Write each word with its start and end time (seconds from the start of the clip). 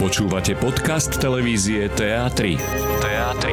Počúvate 0.00 0.56
podcast 0.56 1.20
televízie 1.20 1.92
TA3. 1.92 2.56
TA3. 3.04 3.44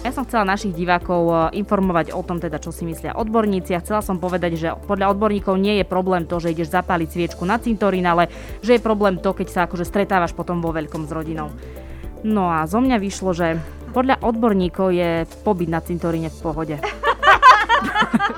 Ja 0.00 0.08
som 0.08 0.24
chcela 0.24 0.48
našich 0.48 0.72
divákov 0.72 1.52
e, 1.52 1.60
informovať 1.60 2.16
o 2.16 2.24
tom, 2.24 2.40
teda, 2.40 2.56
čo 2.56 2.72
si 2.72 2.88
myslia 2.88 3.12
odborníci 3.12 3.76
a 3.76 3.84
chcela 3.84 4.00
som 4.00 4.16
povedať, 4.16 4.56
že 4.56 4.72
podľa 4.88 5.12
odborníkov 5.12 5.52
nie 5.60 5.76
je 5.76 5.84
problém 5.84 6.24
to, 6.24 6.40
že 6.40 6.56
ideš 6.56 6.72
zapáliť 6.72 7.08
sviečku 7.12 7.44
na 7.44 7.60
cintorín, 7.60 8.08
ale 8.08 8.32
že 8.64 8.80
je 8.80 8.80
problém 8.80 9.20
to, 9.20 9.36
keď 9.36 9.48
sa 9.52 9.60
akože 9.68 9.84
stretávaš 9.84 10.32
potom 10.32 10.64
vo 10.64 10.72
veľkom 10.72 11.04
s 11.04 11.12
rodinou. 11.12 11.52
No 12.24 12.48
a 12.48 12.64
zo 12.64 12.80
mňa 12.80 12.96
vyšlo, 12.96 13.36
že 13.36 13.60
podľa 13.92 14.16
odborníkov 14.24 14.96
je 14.96 15.28
pobyt 15.44 15.68
na 15.68 15.84
cintoríne 15.84 16.32
v 16.32 16.38
pohode. 16.40 16.80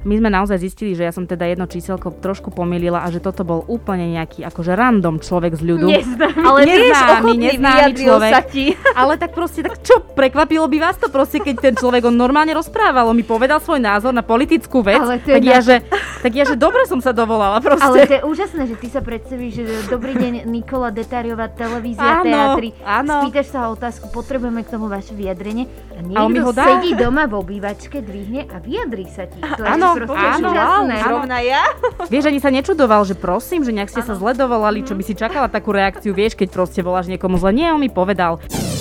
My 0.00 0.16
sme 0.16 0.28
naozaj 0.28 0.56
zistili, 0.58 0.92
že 0.92 1.02
ja 1.02 1.10
som 1.10 1.22
teda 1.22 1.44
jedno 1.44 1.64
číselko 1.64 2.08
trošku 2.14 2.48
pomýlila 2.48 3.00
a 3.00 3.08
že 3.08 3.18
toto 3.18 3.42
bol 3.42 3.62
úplne 3.64 4.08
nejaký 4.10 4.42
akože 4.42 4.72
random 4.72 5.18
človek 5.18 5.52
z 5.52 5.62
ľudu. 5.62 5.86
Neznámy, 5.86 6.40
ale 6.40 6.58
neznámy, 6.62 7.32
neznámy 7.38 7.92
človek. 7.94 8.32
sa 8.32 8.40
ti. 8.42 8.64
Ale 8.92 9.14
tak 9.14 9.30
proste, 9.30 9.60
tak 9.60 9.76
čo, 9.80 10.00
prekvapilo 10.00 10.64
by 10.66 10.78
vás 10.80 10.96
to 10.96 11.06
proste, 11.06 11.36
keď 11.38 11.54
ten 11.62 11.74
človek 11.74 12.00
on 12.02 12.14
normálne 12.14 12.48
rozprával, 12.50 13.06
on 13.06 13.14
mi 13.14 13.22
povedal 13.22 13.58
svoj 13.58 13.76
názor 13.78 14.10
na 14.10 14.22
politickú 14.22 14.80
vec, 14.80 14.96
Ale 14.98 15.20
tak, 15.20 15.40
ja, 15.40 15.60
že, 15.60 15.84
tak 16.18 16.32
ja, 16.32 16.44
že 16.44 16.56
dobre 16.56 16.84
som 16.84 16.98
sa 16.98 17.12
dovolala 17.12 17.60
proste. 17.60 17.84
Ale 17.84 17.96
to 18.02 18.14
je 18.14 18.22
úžasné, 18.22 18.62
že 18.66 18.76
ty 18.76 18.88
sa 18.88 19.00
predstavíš, 19.00 19.52
že 19.54 19.62
dobrý 19.86 20.14
deň 20.14 20.32
Nikola 20.44 20.88
Detariová, 20.88 21.46
televízia, 21.46 22.20
Áno, 22.20 22.56
teatri. 22.56 22.72
áno. 22.80 23.20
Spýtaš 23.22 23.46
sa 23.48 23.68
otázku, 23.68 24.08
potrebujeme 24.08 24.64
k 24.64 24.68
tomu 24.70 24.88
vaše 24.88 25.12
vyjadrenie. 25.12 25.68
A 25.92 26.00
A 26.16 26.24
niekto 26.24 26.40
ho 26.42 26.52
dá. 26.52 26.64
sedí 26.66 26.96
doma 26.96 27.24
v 27.24 27.36
obývačke, 27.36 28.00
dvihne 28.00 28.48
a 28.48 28.56
vyjadrí 28.56 29.04
sa 29.06 29.28
ti. 29.28 29.36
To 29.36 29.60
je 29.60 29.68
Áno, 29.98 30.50
áno. 30.54 30.94
Zrovna 30.94 31.38
ja? 31.42 31.64
Vieš, 32.12 32.30
ani 32.30 32.38
sa 32.38 32.50
nečudoval, 32.54 33.02
že 33.08 33.18
prosím, 33.18 33.66
že 33.66 33.74
nejak 33.74 33.90
ste 33.90 34.02
sa 34.04 34.14
zle 34.14 34.36
dovolali, 34.36 34.86
čo 34.86 34.94
by 34.94 35.02
si 35.02 35.18
čakala 35.18 35.50
takú 35.50 35.74
reakciu, 35.74 36.14
vieš, 36.14 36.38
keď 36.38 36.48
proste 36.52 36.80
voláš 36.84 37.10
niekomu 37.10 37.38
zle. 37.40 37.50
Nie, 37.50 37.74
on 37.74 37.80
mi 37.82 37.90
povedal. 37.90 38.38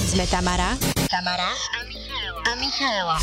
Sme 0.10 0.26
Tamara 0.30 0.78
Tamara 1.10 1.52
a 2.46 2.52
Michaela. 2.58 3.18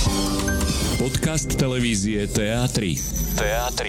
Podcast 0.98 1.54
televízie 1.54 2.26
TA3. 2.26 2.98
TA3. 3.38 3.80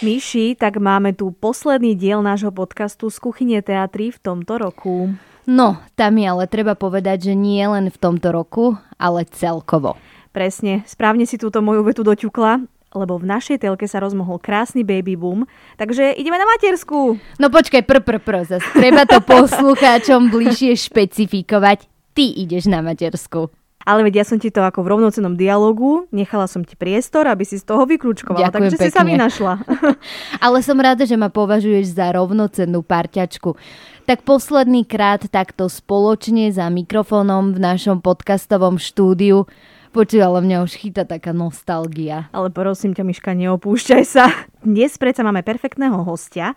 Myši, 0.00 0.54
tak 0.54 0.78
máme 0.78 1.12
tu 1.12 1.34
posledný 1.34 1.98
diel 1.98 2.22
nášho 2.22 2.54
podcastu 2.54 3.10
z 3.10 3.18
kuchyne 3.18 3.58
teatry 3.60 4.14
v 4.14 4.18
tomto 4.22 4.56
roku. 4.56 5.12
No, 5.48 5.82
tam 5.98 6.16
je 6.20 6.26
ale 6.30 6.44
treba 6.46 6.78
povedať, 6.78 7.32
že 7.32 7.34
nie 7.34 7.64
len 7.66 7.90
v 7.90 7.98
tomto 7.98 8.30
roku, 8.30 8.78
ale 8.94 9.26
celkovo. 9.26 9.98
Presne, 10.30 10.86
správne 10.86 11.26
si 11.26 11.34
túto 11.40 11.58
moju 11.58 11.82
vetu 11.82 12.06
doťukla, 12.06 12.62
lebo 12.94 13.20
v 13.20 13.28
našej 13.28 13.60
telke 13.60 13.84
sa 13.84 14.00
rozmohol 14.00 14.40
krásny 14.40 14.84
baby 14.84 15.14
boom, 15.14 15.44
takže 15.76 16.16
ideme 16.16 16.40
na 16.40 16.48
matersku. 16.48 17.20
No 17.36 17.46
počkaj, 17.52 17.84
pr, 17.84 18.00
pr, 18.00 18.18
pr, 18.22 18.48
zas 18.48 18.64
treba 18.72 19.04
to 19.04 19.20
poslucháčom 19.20 20.32
bližšie 20.32 20.72
špecifikovať. 20.76 21.84
Ty 22.16 22.24
ideš 22.24 22.66
na 22.66 22.82
matersku. 22.82 23.52
Ale 23.88 24.04
veď 24.04 24.20
ja 24.20 24.24
som 24.28 24.36
ti 24.36 24.52
to 24.52 24.60
ako 24.60 24.84
v 24.84 24.90
rovnocenom 24.92 25.32
dialogu, 25.32 26.04
nechala 26.12 26.44
som 26.44 26.60
ti 26.60 26.76
priestor, 26.76 27.24
aby 27.24 27.40
si 27.48 27.56
z 27.56 27.64
toho 27.64 27.88
vyklúčkovala, 27.88 28.52
Ďakujem 28.52 28.68
takže 28.68 28.76
si 28.76 28.90
sa 28.92 29.00
pekne. 29.00 29.10
vynašla. 29.16 29.54
Ale 30.44 30.58
som 30.60 30.76
rada, 30.76 31.08
že 31.08 31.16
ma 31.16 31.32
považuješ 31.32 31.96
za 31.96 32.12
rovnocennú 32.12 32.84
parťačku. 32.84 33.56
Tak 34.04 34.28
posledný 34.28 34.84
krát 34.84 35.24
takto 35.32 35.72
spoločne 35.72 36.52
za 36.52 36.68
mikrofónom 36.68 37.56
v 37.56 37.58
našom 37.64 38.04
podcastovom 38.04 38.76
štúdiu. 38.76 39.48
Počuj, 39.88 40.20
ale 40.20 40.44
mňa 40.44 40.68
už 40.68 40.72
chyta 40.76 41.08
taká 41.08 41.32
nostalgia. 41.32 42.28
Ale 42.36 42.52
prosím 42.52 42.92
ťa, 42.92 43.04
Miška, 43.08 43.32
neopúšťaj 43.32 44.04
sa. 44.04 44.28
Dnes 44.66 45.00
predsa 45.00 45.24
máme 45.24 45.40
perfektného 45.40 46.04
hostia. 46.04 46.52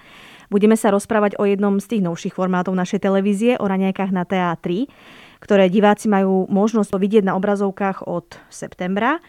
Budeme 0.52 0.76
sa 0.76 0.92
rozprávať 0.92 1.40
o 1.40 1.48
jednom 1.48 1.80
z 1.80 1.96
tých 1.96 2.04
novších 2.04 2.36
formátov 2.36 2.76
našej 2.76 3.08
televízie, 3.08 3.56
o 3.56 3.66
raňajkách 3.72 4.12
na 4.12 4.28
TA3, 4.28 4.92
ktoré 5.40 5.72
diváci 5.72 6.12
majú 6.12 6.44
možnosť 6.52 6.92
vidieť 6.92 7.24
na 7.24 7.40
obrazovkách 7.40 8.04
od 8.04 8.36
septembra. 8.52 9.24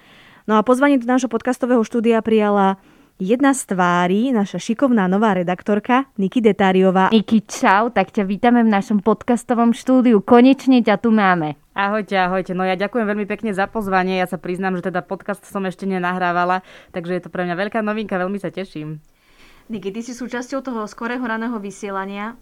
No 0.51 0.59
a 0.59 0.67
pozvanie 0.67 0.99
do 0.99 1.07
nášho 1.07 1.31
podcastového 1.31 1.87
štúdia 1.87 2.19
prijala 2.27 2.83
jedna 3.23 3.55
z 3.55 3.71
tvári, 3.71 4.35
naša 4.35 4.59
šikovná 4.59 5.07
nová 5.07 5.39
redaktorka 5.39 6.11
Niki 6.19 6.43
Detáriová. 6.43 7.15
Niki, 7.15 7.47
čau, 7.47 7.95
tak 7.95 8.11
ťa 8.11 8.27
vítame 8.27 8.67
v 8.67 8.75
našom 8.75 8.99
podcastovom 8.99 9.71
štúdiu. 9.71 10.19
Konečne 10.19 10.83
ťa 10.83 10.99
tu 10.99 11.15
máme. 11.15 11.62
Ahojte, 11.73 12.13
ahojte. 12.21 12.53
No 12.53 12.69
ja 12.69 12.77
ďakujem 12.77 13.09
veľmi 13.09 13.25
pekne 13.25 13.57
za 13.57 13.65
pozvanie. 13.65 14.21
Ja 14.21 14.29
sa 14.29 14.37
priznám, 14.37 14.77
že 14.77 14.93
teda 14.93 15.01
podcast 15.01 15.41
som 15.49 15.65
ešte 15.65 15.89
nenahrávala, 15.89 16.61
takže 16.93 17.17
je 17.17 17.23
to 17.25 17.33
pre 17.33 17.49
mňa 17.49 17.57
veľká 17.57 17.81
novinka, 17.81 18.21
veľmi 18.21 18.37
sa 18.37 18.53
teším. 18.53 19.01
Niki, 19.73 19.89
ty 19.89 20.05
si 20.05 20.13
súčasťou 20.13 20.61
toho 20.61 20.85
skorého 20.85 21.25
raného 21.25 21.57
vysielania. 21.57 22.37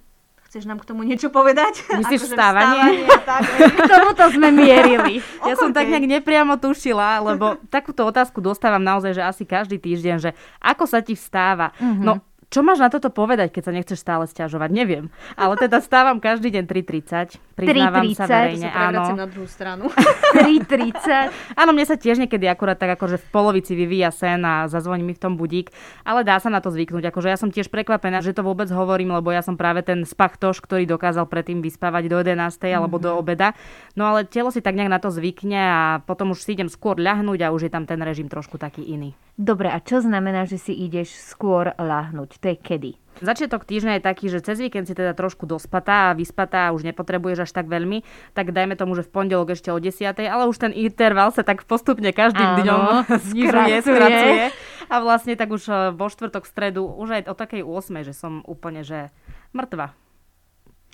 Chceš 0.51 0.67
nám 0.67 0.83
k 0.83 0.91
tomu 0.91 1.07
niečo 1.07 1.31
povedať? 1.31 1.79
Myslíš 2.03 2.27
Akože 2.27 2.35
vstávanie? 2.35 3.07
tak, 3.31 3.47
K 3.47 3.81
tomuto 3.87 4.25
sme 4.35 4.51
mierili. 4.51 5.23
Ja 5.47 5.55
som 5.55 5.71
tak 5.71 5.87
nejak 5.87 6.11
nepriamo 6.11 6.59
tušila, 6.59 7.23
lebo 7.23 7.55
takúto 7.71 8.03
otázku 8.03 8.43
dostávam 8.43 8.83
naozaj, 8.83 9.15
že 9.15 9.23
asi 9.23 9.43
každý 9.47 9.79
týždeň, 9.79 10.17
že 10.19 10.31
ako 10.59 10.91
sa 10.91 11.07
ti 11.07 11.15
vstáva. 11.15 11.71
Mhm. 11.79 12.03
No, 12.03 12.19
čo 12.51 12.67
máš 12.67 12.83
na 12.83 12.91
toto 12.91 13.15
povedať, 13.15 13.55
keď 13.55 13.63
sa 13.63 13.73
nechceš 13.73 13.99
stále 14.03 14.27
stiažovať? 14.27 14.75
Neviem. 14.75 15.07
Ale 15.39 15.55
teda 15.55 15.79
stávam 15.79 16.19
každý 16.19 16.51
deň 16.51 16.65
3.30. 16.67 17.39
Priznávam 17.55 18.03
sa 18.11 18.27
3:30, 18.27 18.35
verejne, 18.35 18.69
áno. 18.75 19.03
na 19.15 19.29
druhú 19.31 19.47
stranu. 19.47 19.87
3.30. 20.35 21.31
Áno, 21.55 21.71
mne 21.71 21.87
sa 21.87 21.95
tiež 21.95 22.19
niekedy 22.19 22.51
akurát 22.51 22.75
tak 22.75 22.99
akože 22.99 23.23
v 23.23 23.27
polovici 23.31 23.79
vyvíja 23.79 24.11
sen 24.11 24.43
a 24.43 24.67
zazvoní 24.67 25.07
mi 25.07 25.15
v 25.15 25.23
tom 25.23 25.39
budík, 25.39 25.71
ale 26.03 26.27
dá 26.27 26.43
sa 26.43 26.51
na 26.51 26.59
to 26.59 26.75
zvyknúť. 26.75 27.15
Akože 27.15 27.31
ja 27.31 27.39
som 27.39 27.55
tiež 27.55 27.71
prekvapená, 27.71 28.19
že 28.19 28.35
to 28.35 28.43
vôbec 28.43 28.67
hovorím, 28.67 29.15
lebo 29.15 29.31
ja 29.31 29.47
som 29.47 29.55
práve 29.55 29.87
ten 29.87 30.03
spachtoš, 30.03 30.59
ktorý 30.59 30.91
dokázal 30.91 31.31
predtým 31.31 31.63
vyspávať 31.63 32.11
do 32.11 32.19
11. 32.19 32.35
alebo 32.75 32.99
do 32.99 33.15
obeda. 33.15 33.55
No 33.95 34.11
ale 34.11 34.27
telo 34.27 34.51
si 34.51 34.59
tak 34.59 34.75
nejak 34.75 34.91
na 34.91 34.99
to 34.99 35.15
zvykne 35.15 35.61
a 35.61 35.83
potom 36.03 36.35
už 36.35 36.43
si 36.43 36.59
idem 36.59 36.67
skôr 36.67 36.99
ľahnúť 36.99 37.47
a 37.47 37.55
už 37.55 37.71
je 37.71 37.73
tam 37.73 37.87
ten 37.87 38.03
režim 38.03 38.27
trošku 38.27 38.59
taký 38.59 38.83
iný. 38.83 39.15
Dobre, 39.41 39.73
a 39.73 39.81
čo 39.81 40.05
znamená, 40.05 40.45
že 40.45 40.61
si 40.61 40.77
ideš 40.77 41.17
skôr 41.17 41.73
ľahnuť? 41.81 42.40
To 42.41 42.49
je 42.49 42.57
kedy? 42.57 42.91
Začiatok 43.21 43.69
týždňa 43.69 44.01
je 44.01 44.03
taký, 44.03 44.27
že 44.33 44.41
cez 44.41 44.57
víkend 44.57 44.89
si 44.89 44.97
teda 44.97 45.13
trošku 45.13 45.45
dospatá 45.45 46.09
a 46.09 46.17
vyspatá 46.17 46.73
a 46.73 46.73
už 46.73 46.89
nepotrebuješ 46.89 47.45
až 47.45 47.53
tak 47.53 47.69
veľmi, 47.69 48.01
tak 48.33 48.57
dajme 48.57 48.81
tomu, 48.81 48.97
že 48.97 49.05
v 49.05 49.13
pondelok 49.13 49.53
ešte 49.53 49.69
o 49.69 49.77
10. 49.77 50.09
ale 50.25 50.49
už 50.49 50.57
ten 50.57 50.73
interval 50.73 51.29
sa 51.29 51.45
tak 51.45 51.69
postupne 51.69 52.17
každým 52.17 52.57
Áno, 52.57 52.59
dňom 52.65 52.81
znižuje, 53.29 53.77
skracuje. 53.85 54.45
A 54.89 54.95
vlastne 55.05 55.37
tak 55.37 55.53
už 55.53 55.69
eh, 55.69 55.77
vo 55.93 56.09
štvrtok, 56.09 56.49
stredu, 56.49 56.89
už 56.89 57.21
aj 57.21 57.23
o 57.29 57.35
takej 57.37 57.61
8, 57.61 58.09
že 58.09 58.17
som 58.17 58.41
úplne, 58.49 58.81
že 58.89 59.13
mŕtva. 59.53 59.93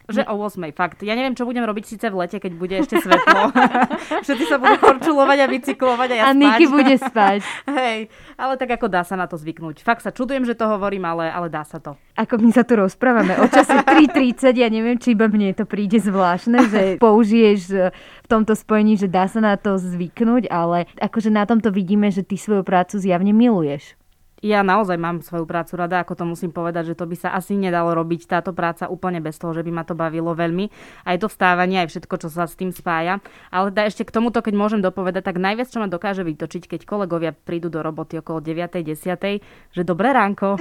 Že 0.06 0.22
o 0.30 0.38
8, 0.38 0.70
fakt. 0.70 1.02
Ja 1.02 1.18
neviem, 1.18 1.34
čo 1.34 1.42
budem 1.42 1.66
robiť 1.66 1.84
síce 1.84 2.06
v 2.06 2.22
lete, 2.22 2.38
keď 2.38 2.52
bude 2.54 2.74
ešte 2.78 3.02
svetlo. 3.02 3.50
Všetci 4.24 4.44
sa 4.46 4.56
budú 4.62 4.78
korčulovať 4.78 5.38
a 5.42 5.46
bicyklovať 5.50 6.08
a 6.12 6.14
ja 6.14 6.22
a. 6.30 6.30
Niky 6.30 6.70
bude 6.70 6.94
spať. 6.94 7.42
Hej, 7.78 8.06
ale 8.38 8.54
tak 8.54 8.78
ako 8.78 8.86
dá 8.86 9.02
sa 9.02 9.18
na 9.18 9.26
to 9.26 9.34
zvyknúť. 9.34 9.82
Fakt 9.82 10.06
sa 10.06 10.14
čudujem, 10.14 10.46
že 10.46 10.54
to 10.54 10.70
hovorím, 10.70 11.10
ale, 11.10 11.26
ale 11.26 11.50
dá 11.50 11.66
sa 11.66 11.82
to. 11.82 11.98
Ako 12.14 12.38
my 12.38 12.54
sa 12.54 12.62
tu 12.62 12.78
rozprávame 12.78 13.34
o 13.42 13.46
čase 13.50 13.82
3.30, 13.82 14.54
ja 14.54 14.70
neviem, 14.70 14.94
či 14.94 15.18
iba 15.18 15.26
mne 15.26 15.50
to 15.58 15.66
príde 15.66 15.98
zvláštne, 15.98 16.58
že 16.70 16.82
použiješ 17.02 17.60
e, 17.74 17.90
v 18.22 18.26
tomto 18.30 18.54
spojení, 18.54 18.94
že 18.94 19.10
dá 19.10 19.26
sa 19.26 19.42
na 19.42 19.58
to 19.58 19.74
zvyknúť, 19.74 20.46
ale 20.46 20.86
akože 21.02 21.34
na 21.34 21.50
tomto 21.50 21.74
vidíme, 21.74 22.14
že 22.14 22.22
ty 22.22 22.38
svoju 22.38 22.62
prácu 22.62 23.02
zjavne 23.02 23.34
miluješ. 23.34 23.98
Ja 24.44 24.60
naozaj 24.60 25.00
mám 25.00 25.24
svoju 25.24 25.48
prácu 25.48 25.80
rada, 25.80 26.04
ako 26.04 26.12
to 26.12 26.24
musím 26.28 26.52
povedať, 26.52 26.92
že 26.92 26.98
to 27.00 27.08
by 27.08 27.16
sa 27.16 27.32
asi 27.32 27.56
nedalo 27.56 27.96
robiť 27.96 28.28
táto 28.28 28.52
práca 28.52 28.84
úplne 28.84 29.24
bez 29.24 29.40
toho, 29.40 29.56
že 29.56 29.64
by 29.64 29.72
ma 29.72 29.84
to 29.88 29.96
bavilo 29.96 30.36
veľmi. 30.36 30.68
Aj 31.08 31.16
to 31.16 31.32
vstávanie, 31.32 31.80
aj 31.80 31.88
všetko, 31.88 32.14
čo 32.20 32.28
sa 32.28 32.44
s 32.44 32.52
tým 32.52 32.68
spája. 32.68 33.24
Ale 33.48 33.72
teda 33.72 33.88
ešte 33.88 34.04
k 34.04 34.12
tomuto, 34.12 34.44
keď 34.44 34.52
môžem 34.52 34.80
dopovedať, 34.84 35.24
tak 35.32 35.40
najviac, 35.40 35.72
čo 35.72 35.80
ma 35.80 35.88
dokáže 35.88 36.20
vytočiť, 36.20 36.68
keď 36.68 36.80
kolegovia 36.84 37.32
prídu 37.32 37.72
do 37.72 37.80
roboty 37.80 38.20
okolo 38.20 38.44
9. 38.44 38.84
10. 38.84 39.72
že 39.72 39.82
dobré 39.88 40.12
ránko. 40.12 40.60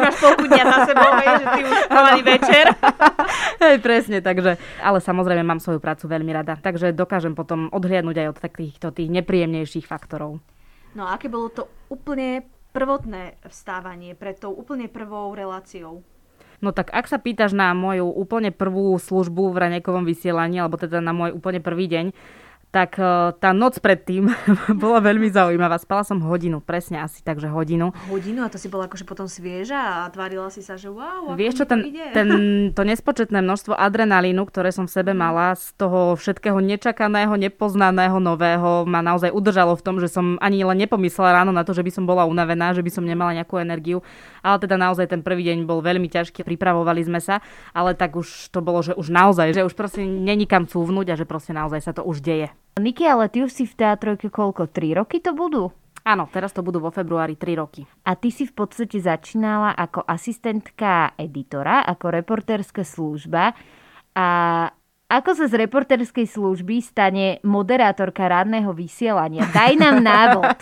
Máš 0.00 0.16
polku 0.16 0.48
dňa 0.48 0.64
za 0.64 0.78
sebou, 0.88 1.10
že 1.12 1.46
ty 1.52 1.60
už 1.60 1.76
večer. 2.24 2.66
Hej, 3.62 3.76
presne, 3.84 4.18
takže. 4.24 4.56
Ale 4.80 4.98
samozrejme 5.04 5.44
mám 5.44 5.60
svoju 5.60 5.78
prácu 5.78 6.08
veľmi 6.08 6.32
rada, 6.32 6.56
takže 6.56 6.96
dokážem 6.96 7.36
potom 7.36 7.68
odhliadnúť 7.68 8.16
aj 8.24 8.28
od 8.32 8.38
takýchto 8.40 8.96
tých 8.96 9.12
nepríjemnejších 9.12 9.84
faktorov. 9.84 10.40
No 10.96 11.04
a 11.04 11.20
aké 11.20 11.28
bolo 11.28 11.52
to 11.52 11.68
úplne 11.92 12.55
prvotné 12.76 13.40
vstávanie 13.48 14.12
pred 14.12 14.36
tou 14.36 14.52
úplne 14.52 14.84
prvou 14.92 15.32
reláciou? 15.32 16.04
No 16.60 16.76
tak 16.76 16.92
ak 16.92 17.08
sa 17.08 17.16
pýtaš 17.16 17.56
na 17.56 17.72
moju 17.72 18.04
úplne 18.08 18.52
prvú 18.52 18.92
službu 19.00 19.52
v 19.52 19.60
raňajkovom 19.64 20.04
vysielaní, 20.04 20.60
alebo 20.60 20.76
teda 20.76 21.00
na 21.00 21.16
môj 21.16 21.32
úplne 21.32 21.64
prvý 21.64 21.88
deň, 21.88 22.12
tak 22.74 22.98
e, 23.00 23.32
tá 23.38 23.50
noc 23.56 23.78
predtým 23.80 24.28
bola 24.82 25.00
veľmi 25.00 25.30
zaujímavá. 25.32 25.80
Spala 25.80 26.04
som 26.04 26.20
hodinu, 26.20 26.60
presne 26.60 27.00
asi 27.00 27.24
takže 27.24 27.48
hodinu. 27.48 27.94
Hodinu 28.12 28.44
a 28.44 28.52
to 28.52 28.60
si 28.60 28.68
bola 28.68 28.90
akože 28.90 29.08
potom 29.08 29.24
svieža 29.30 30.04
a 30.04 30.10
tvárila 30.12 30.52
si 30.52 30.60
sa, 30.60 30.76
že 30.76 30.92
wow, 30.92 31.32
ako 31.32 31.38
Vieš 31.38 31.54
čo, 31.62 31.64
ten, 31.64 31.80
ide. 31.88 32.12
ten, 32.12 32.28
to 32.76 32.82
nespočetné 32.84 33.40
množstvo 33.40 33.72
adrenalínu, 33.72 34.44
ktoré 34.48 34.74
som 34.74 34.84
v 34.84 34.94
sebe 34.94 35.16
mala, 35.16 35.56
z 35.56 35.72
toho 35.80 36.18
všetkého 36.18 36.58
nečakaného, 36.60 37.32
nepoznaného, 37.38 38.20
nového, 38.20 38.84
ma 38.84 39.00
naozaj 39.00 39.32
udržalo 39.32 39.78
v 39.78 39.84
tom, 39.84 39.96
že 40.02 40.12
som 40.12 40.36
ani 40.44 40.60
len 40.66 40.78
nepomyslela 40.84 41.42
ráno 41.42 41.54
na 41.54 41.64
to, 41.64 41.72
že 41.72 41.86
by 41.86 41.90
som 41.92 42.04
bola 42.04 42.28
unavená, 42.28 42.76
že 42.76 42.84
by 42.84 42.90
som 42.92 43.04
nemala 43.06 43.32
nejakú 43.36 43.56
energiu. 43.56 44.04
Ale 44.46 44.62
teda 44.62 44.78
naozaj 44.78 45.10
ten 45.10 45.26
prvý 45.26 45.50
deň 45.50 45.66
bol 45.66 45.82
veľmi 45.82 46.06
ťažký, 46.06 46.46
pripravovali 46.46 47.02
sme 47.02 47.18
sa, 47.18 47.42
ale 47.74 47.98
tak 47.98 48.14
už 48.14 48.54
to 48.54 48.62
bolo, 48.62 48.78
že 48.78 48.94
už 48.94 49.10
naozaj, 49.10 49.50
že 49.58 49.66
už 49.66 49.74
proste 49.74 50.06
není 50.06 50.46
kam 50.46 50.70
cúvnuť 50.70 51.06
a 51.10 51.18
že 51.18 51.26
proste 51.26 51.50
naozaj 51.50 51.82
sa 51.82 51.90
to 51.90 52.06
už 52.06 52.22
deje. 52.22 52.54
Niki, 52.78 53.02
ale 53.02 53.26
ty 53.26 53.42
už 53.42 53.50
si 53.50 53.66
v 53.66 53.74
teatrojke 53.74 54.30
koľko? 54.30 54.70
3 54.70 55.02
roky 55.02 55.18
to 55.18 55.34
budú? 55.34 55.74
Áno, 56.06 56.30
teraz 56.30 56.54
to 56.54 56.62
budú 56.62 56.78
vo 56.78 56.94
februári 56.94 57.34
3 57.34 57.58
roky. 57.58 57.82
A 58.06 58.14
ty 58.14 58.30
si 58.30 58.46
v 58.46 58.54
podstate 58.54 59.02
začínala 59.02 59.74
ako 59.74 60.06
asistentka 60.06 61.18
editora, 61.18 61.82
ako 61.82 62.14
reportérska 62.14 62.86
služba. 62.86 63.58
A 64.14 64.28
ako 65.06 65.38
sa 65.38 65.46
z 65.46 65.54
reportérskej 65.62 66.26
služby 66.26 66.82
stane 66.82 67.38
moderátorka 67.46 68.26
rádneho 68.26 68.74
vysielania? 68.74 69.46
Daj 69.54 69.72
nám 69.78 69.96
návod. 70.02 70.50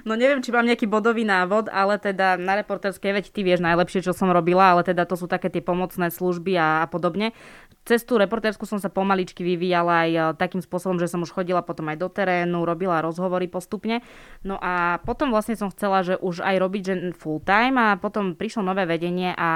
No 0.00 0.16
neviem, 0.16 0.40
či 0.40 0.50
mám 0.50 0.64
nejaký 0.64 0.88
bodový 0.88 1.28
návod, 1.28 1.68
ale 1.68 2.00
teda 2.00 2.40
na 2.40 2.56
reporterskej, 2.58 3.20
veď 3.20 3.24
ty 3.30 3.44
vieš 3.44 3.60
najlepšie, 3.60 4.00
čo 4.00 4.16
som 4.16 4.32
robila, 4.32 4.72
ale 4.72 4.82
teda 4.82 5.04
to 5.04 5.14
sú 5.14 5.28
také 5.28 5.52
tie 5.52 5.60
pomocné 5.60 6.08
služby 6.08 6.56
a, 6.56 6.82
a 6.82 6.86
podobne. 6.88 7.36
Cez 7.84 8.04
tú 8.04 8.16
reportérsku 8.20 8.64
som 8.68 8.76
sa 8.76 8.92
pomaličky 8.92 9.40
vyvíjala 9.40 10.08
aj 10.08 10.10
e, 10.12 10.20
takým 10.36 10.60
spôsobom, 10.60 11.00
že 11.00 11.08
som 11.08 11.24
už 11.24 11.32
chodila 11.32 11.64
potom 11.64 11.88
aj 11.88 11.96
do 12.00 12.08
terénu, 12.12 12.64
robila 12.64 13.00
rozhovory 13.04 13.48
postupne. 13.48 14.04
No 14.44 14.60
a 14.60 15.00
potom 15.04 15.32
vlastne 15.32 15.56
som 15.56 15.72
chcela, 15.72 16.04
že 16.04 16.16
už 16.20 16.44
aj 16.44 16.56
robiť 16.60 16.82
že 16.84 16.94
full 17.16 17.40
time 17.40 17.76
a 17.80 17.96
potom 17.96 18.36
prišlo 18.36 18.64
nové 18.64 18.84
vedenie 18.84 19.32
a 19.36 19.48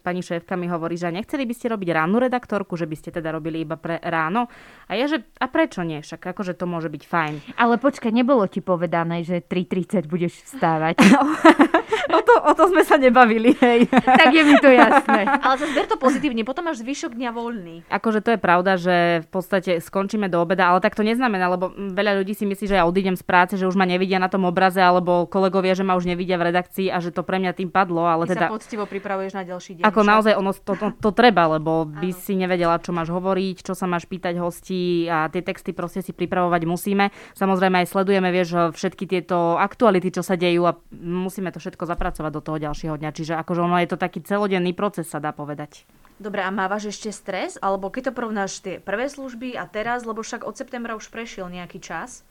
pani 0.00 0.20
šéfka 0.24 0.56
mi 0.56 0.68
hovorí, 0.68 0.96
že 0.96 1.12
nechceli 1.12 1.44
by 1.48 1.54
ste 1.56 1.72
robiť 1.72 1.88
ránu 1.92 2.20
redaktorku, 2.20 2.76
že 2.76 2.88
by 2.88 2.96
ste 2.96 3.09
teda 3.10 3.34
robili 3.34 3.62
iba 3.62 3.76
pre 3.76 3.98
ráno. 4.02 4.46
A 4.90 4.98
ja, 4.98 5.06
že 5.06 5.22
a 5.38 5.46
prečo 5.46 5.82
nie? 5.86 6.02
Však 6.02 6.34
akože 6.34 6.56
to 6.56 6.64
môže 6.66 6.90
byť 6.90 7.02
fajn. 7.06 7.34
Ale 7.58 7.78
počkaj, 7.78 8.10
nebolo 8.10 8.46
ti 8.50 8.58
povedané, 8.58 9.22
že 9.22 9.44
3.30 9.44 10.10
budeš 10.10 10.42
vstávať. 10.46 10.98
O 12.10 12.20
to, 12.26 12.34
o 12.42 12.52
to 12.58 12.64
sme 12.74 12.82
sa 12.82 12.98
nebavili, 12.98 13.54
hej. 13.54 13.86
tak 14.20 14.34
je 14.34 14.42
mi 14.42 14.58
to 14.58 14.66
jasné. 14.66 15.30
Ale 15.30 15.54
zase 15.58 15.72
ber 15.74 15.86
to 15.86 15.94
pozitívne, 15.94 16.42
potom 16.42 16.66
máš 16.66 16.82
zvyšok 16.82 17.14
dňa 17.14 17.30
voľný. 17.30 17.76
Akože 17.86 18.20
to 18.24 18.34
je 18.34 18.40
pravda, 18.40 18.74
že 18.74 19.22
v 19.22 19.28
podstate 19.30 19.78
skončíme 19.78 20.26
do 20.26 20.42
obeda, 20.42 20.74
ale 20.74 20.82
tak 20.82 20.98
to 20.98 21.06
neznamená, 21.06 21.46
lebo 21.54 21.70
veľa 21.70 22.22
ľudí 22.22 22.34
si 22.34 22.44
myslí, 22.50 22.66
že 22.66 22.78
ja 22.78 22.84
odídem 22.86 23.14
z 23.14 23.22
práce, 23.22 23.54
že 23.54 23.66
už 23.66 23.78
ma 23.78 23.86
nevidia 23.86 24.18
na 24.18 24.26
tom 24.26 24.42
obraze, 24.46 24.82
alebo 24.82 25.30
kolegovia, 25.30 25.78
že 25.78 25.86
ma 25.86 25.94
už 25.94 26.10
nevidia 26.10 26.34
v 26.34 26.50
redakcii 26.50 26.90
a 26.90 26.98
že 26.98 27.14
to 27.14 27.22
pre 27.22 27.38
mňa 27.38 27.54
tým 27.54 27.70
padlo, 27.70 28.02
ale 28.02 28.26
Ty 28.26 28.34
teda... 28.34 28.46
sa 28.50 28.54
poctivo 28.54 28.84
pripravuješ 28.90 29.32
na 29.38 29.42
ďalší 29.46 29.70
deň. 29.80 29.84
Ako 29.86 30.00
však? 30.02 30.10
naozaj 30.10 30.32
ono 30.34 30.50
to, 30.50 30.72
to, 30.74 30.86
to 30.98 31.10
treba, 31.14 31.46
lebo 31.46 31.86
by 31.86 32.10
si 32.10 32.34
nevedela, 32.34 32.82
čo 32.82 32.90
máš 33.00 33.08
hovoriť, 33.08 33.64
čo 33.64 33.72
sa 33.72 33.88
máš 33.88 34.04
pýtať 34.04 34.36
hostí 34.36 35.08
a 35.08 35.32
tie 35.32 35.40
texty 35.40 35.72
proste 35.72 36.04
si 36.04 36.12
pripravovať 36.12 36.68
musíme. 36.68 37.08
Samozrejme 37.32 37.80
aj 37.80 37.88
sledujeme, 37.88 38.28
vieš, 38.28 38.76
všetky 38.76 39.08
tieto 39.08 39.56
aktuality, 39.56 40.12
čo 40.12 40.20
sa 40.20 40.36
dejú 40.36 40.68
a 40.68 40.76
musíme 40.92 41.48
to 41.48 41.56
všetko 41.56 41.88
zapracovať 41.88 42.32
do 42.36 42.44
toho 42.44 42.60
ďalšieho 42.60 43.00
dňa. 43.00 43.10
Čiže 43.16 43.34
akože 43.40 43.60
ono 43.64 43.80
je 43.80 43.88
to 43.88 43.96
taký 43.96 44.20
celodenný 44.20 44.76
proces, 44.76 45.08
sa 45.08 45.16
dá 45.16 45.32
povedať. 45.32 45.88
Dobre, 46.20 46.44
a 46.44 46.52
mávaš 46.52 46.92
ešte 46.92 47.08
stres? 47.16 47.56
Alebo 47.64 47.88
keď 47.88 48.12
to 48.12 48.16
porovnáš 48.20 48.60
tie 48.60 48.76
prvé 48.76 49.08
služby 49.08 49.56
a 49.56 49.64
teraz, 49.64 50.04
lebo 50.04 50.20
však 50.20 50.44
od 50.44 50.52
septembra 50.52 50.92
už 50.92 51.08
prešiel 51.08 51.48
nejaký 51.48 51.80
čas. 51.80 52.28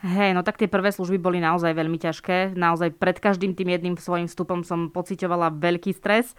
Hej, 0.00 0.32
no 0.32 0.40
tak 0.40 0.56
tie 0.56 0.64
prvé 0.64 0.96
služby 0.96 1.20
boli 1.20 1.44
naozaj 1.44 1.76
veľmi 1.76 2.00
ťažké. 2.00 2.56
Naozaj 2.56 2.96
pred 2.96 3.20
každým 3.20 3.52
tým 3.52 3.68
jedným 3.68 3.96
svojim 4.00 4.32
vstupom 4.32 4.64
som 4.64 4.88
pocitovala 4.88 5.52
veľký 5.52 5.92
stres. 5.92 6.32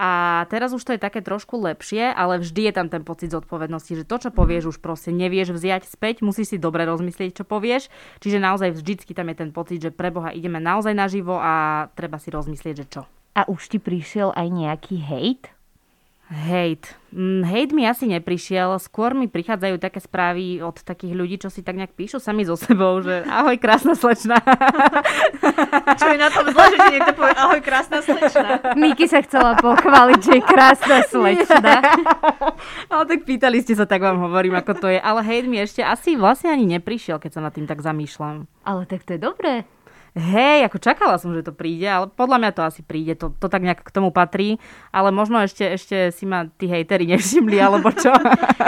A 0.00 0.42
teraz 0.48 0.72
už 0.72 0.80
to 0.80 0.96
je 0.96 1.04
také 1.04 1.20
trošku 1.20 1.60
lepšie, 1.60 2.08
ale 2.08 2.40
vždy 2.40 2.72
je 2.72 2.72
tam 2.72 2.88
ten 2.88 3.04
pocit 3.04 3.28
zodpovednosti, 3.28 3.92
že 4.00 4.08
to, 4.08 4.16
čo 4.16 4.30
povieš, 4.32 4.72
už 4.72 4.78
proste 4.80 5.12
nevieš 5.12 5.52
vziať 5.52 5.84
späť, 5.84 6.24
musíš 6.24 6.56
si 6.56 6.56
dobre 6.56 6.88
rozmyslieť, 6.88 7.36
čo 7.36 7.44
povieš. 7.44 7.92
Čiže 8.24 8.40
naozaj 8.40 8.80
vždycky 8.80 9.12
tam 9.12 9.28
je 9.28 9.36
ten 9.44 9.50
pocit, 9.52 9.84
že 9.84 9.92
pre 9.92 10.08
Boha 10.08 10.32
ideme 10.32 10.56
naozaj 10.56 10.96
naživo 10.96 11.36
a 11.36 11.86
treba 11.92 12.16
si 12.16 12.32
rozmyslieť, 12.32 12.74
že 12.80 12.86
čo. 12.88 13.02
A 13.36 13.44
už 13.44 13.68
ti 13.68 13.76
prišiel 13.76 14.32
aj 14.32 14.48
nejaký 14.48 14.96
hejt? 14.96 15.52
Hejt. 16.32 16.96
Mm, 17.12 17.44
Hejt 17.44 17.76
mi 17.76 17.84
asi 17.84 18.08
neprišiel, 18.08 18.80
skôr 18.80 19.12
mi 19.12 19.28
prichádzajú 19.28 19.76
také 19.76 20.00
správy 20.00 20.64
od 20.64 20.80
takých 20.80 21.12
ľudí, 21.12 21.36
čo 21.36 21.52
si 21.52 21.60
tak 21.60 21.76
nejak 21.76 21.92
píšu 21.92 22.24
sami 22.24 22.48
so 22.48 22.56
sebou, 22.56 23.04
že 23.04 23.20
ahoj, 23.28 23.60
krásna 23.60 23.92
slečna. 23.92 24.40
Čo 26.00 26.08
je 26.08 26.16
na 26.16 26.32
tom 26.32 26.48
zle, 26.48 26.64
že 26.72 26.78
niekto 26.88 27.12
povie, 27.12 27.36
ahoj, 27.36 27.60
krásna 27.60 28.00
slečna. 28.00 28.48
Miki 28.80 29.04
sa 29.04 29.20
chcela 29.20 29.60
pochváliť, 29.60 30.20
že 30.24 30.32
je 30.40 30.42
krásna 30.42 30.98
slečna. 31.12 31.74
Ale 32.88 33.04
tak 33.04 33.28
pýtali 33.28 33.60
ste 33.60 33.76
sa, 33.76 33.84
tak 33.84 34.00
vám 34.00 34.16
hovorím, 34.24 34.56
ako 34.56 34.72
to 34.78 34.88
je. 34.88 34.98
Ale 34.98 35.20
hejt 35.20 35.44
mi 35.44 35.60
ešte 35.60 35.84
asi 35.84 36.16
vlastne 36.16 36.48
ani 36.48 36.64
neprišiel, 36.80 37.20
keď 37.20 37.30
sa 37.36 37.40
nad 37.44 37.52
tým 37.52 37.68
tak 37.68 37.84
zamýšľam. 37.84 38.48
Ale 38.64 38.88
tak 38.88 39.04
to 39.04 39.14
je 39.14 39.20
dobré. 39.20 39.68
Hej, 40.12 40.68
ako 40.68 40.76
čakala 40.76 41.16
som, 41.16 41.32
že 41.32 41.40
to 41.40 41.56
príde, 41.56 41.88
ale 41.88 42.04
podľa 42.12 42.36
mňa 42.36 42.50
to 42.52 42.62
asi 42.68 42.84
príde, 42.84 43.16
to, 43.16 43.32
to 43.32 43.48
tak 43.48 43.64
nejak 43.64 43.80
k 43.80 43.94
tomu 43.96 44.12
patrí, 44.12 44.60
ale 44.92 45.08
možno 45.08 45.40
ešte, 45.40 45.64
ešte 45.64 46.12
si 46.12 46.28
ma 46.28 46.44
tí 46.44 46.68
hejteri 46.68 47.08
nevšimli, 47.16 47.56
alebo 47.56 47.88
čo. 47.96 48.12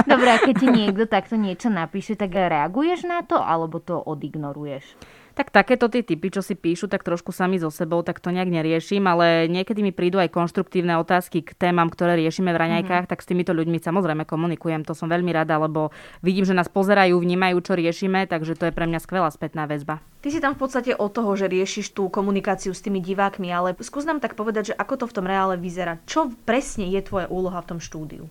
Dobre, 0.09 0.29
a 0.33 0.41
keď 0.41 0.55
ti 0.57 0.69
niekto 0.73 1.05
takto 1.05 1.37
niečo 1.37 1.69
napíše, 1.69 2.17
tak 2.17 2.33
reaguješ 2.33 3.05
na 3.05 3.21
to, 3.21 3.37
alebo 3.37 3.77
to 3.77 4.01
odignoruješ? 4.01 4.97
Tak 5.35 5.51
takéto 5.51 5.91
tie 5.91 6.07
typy, 6.07 6.31
čo 6.31 6.47
si 6.47 6.55
píšu, 6.55 6.87
tak 6.87 7.03
trošku 7.03 7.35
sami 7.35 7.59
so 7.59 7.67
sebou, 7.67 8.07
tak 8.07 8.23
to 8.23 8.31
nejak 8.31 8.47
neriešim, 8.47 9.03
ale 9.03 9.51
niekedy 9.51 9.83
mi 9.83 9.91
prídu 9.91 10.23
aj 10.23 10.31
konštruktívne 10.31 10.95
otázky 11.03 11.43
k 11.43 11.59
témam, 11.59 11.91
ktoré 11.91 12.15
riešime 12.15 12.55
v 12.55 12.61
raňajkách, 12.63 13.05
mm-hmm. 13.05 13.13
tak 13.13 13.19
s 13.19 13.27
týmito 13.27 13.51
ľuďmi 13.51 13.83
samozrejme 13.83 14.31
komunikujem. 14.31 14.87
To 14.87 14.95
som 14.95 15.11
veľmi 15.11 15.35
rada, 15.35 15.59
lebo 15.59 15.91
vidím, 16.23 16.47
že 16.47 16.55
nás 16.55 16.71
pozerajú, 16.71 17.19
vnímajú, 17.19 17.59
čo 17.67 17.75
riešime, 17.75 18.31
takže 18.31 18.55
to 18.55 18.71
je 18.71 18.77
pre 18.77 18.87
mňa 18.87 19.03
skvelá 19.03 19.27
spätná 19.35 19.67
väzba. 19.67 19.99
Ty 20.23 20.31
si 20.31 20.39
tam 20.39 20.55
v 20.55 20.65
podstate 20.65 20.95
od 20.95 21.11
toho, 21.11 21.35
že 21.35 21.51
riešiš 21.51 21.93
tú 21.93 22.07
komunikáciu 22.09 22.71
s 22.71 22.81
tými 22.81 23.03
divákmi, 23.03 23.51
ale 23.51 23.75
skús 23.83 24.07
nám 24.07 24.23
tak 24.23 24.39
povedať, 24.39 24.73
že 24.73 24.79
ako 24.79 25.03
to 25.03 25.07
v 25.11 25.17
tom 25.19 25.27
reále 25.27 25.59
vyzerá. 25.59 25.99
Čo 26.07 26.31
presne 26.47 26.89
je 26.89 27.03
tvoja 27.03 27.27
úloha 27.27 27.59
v 27.59 27.77
tom 27.77 27.81
štúdiu? 27.83 28.31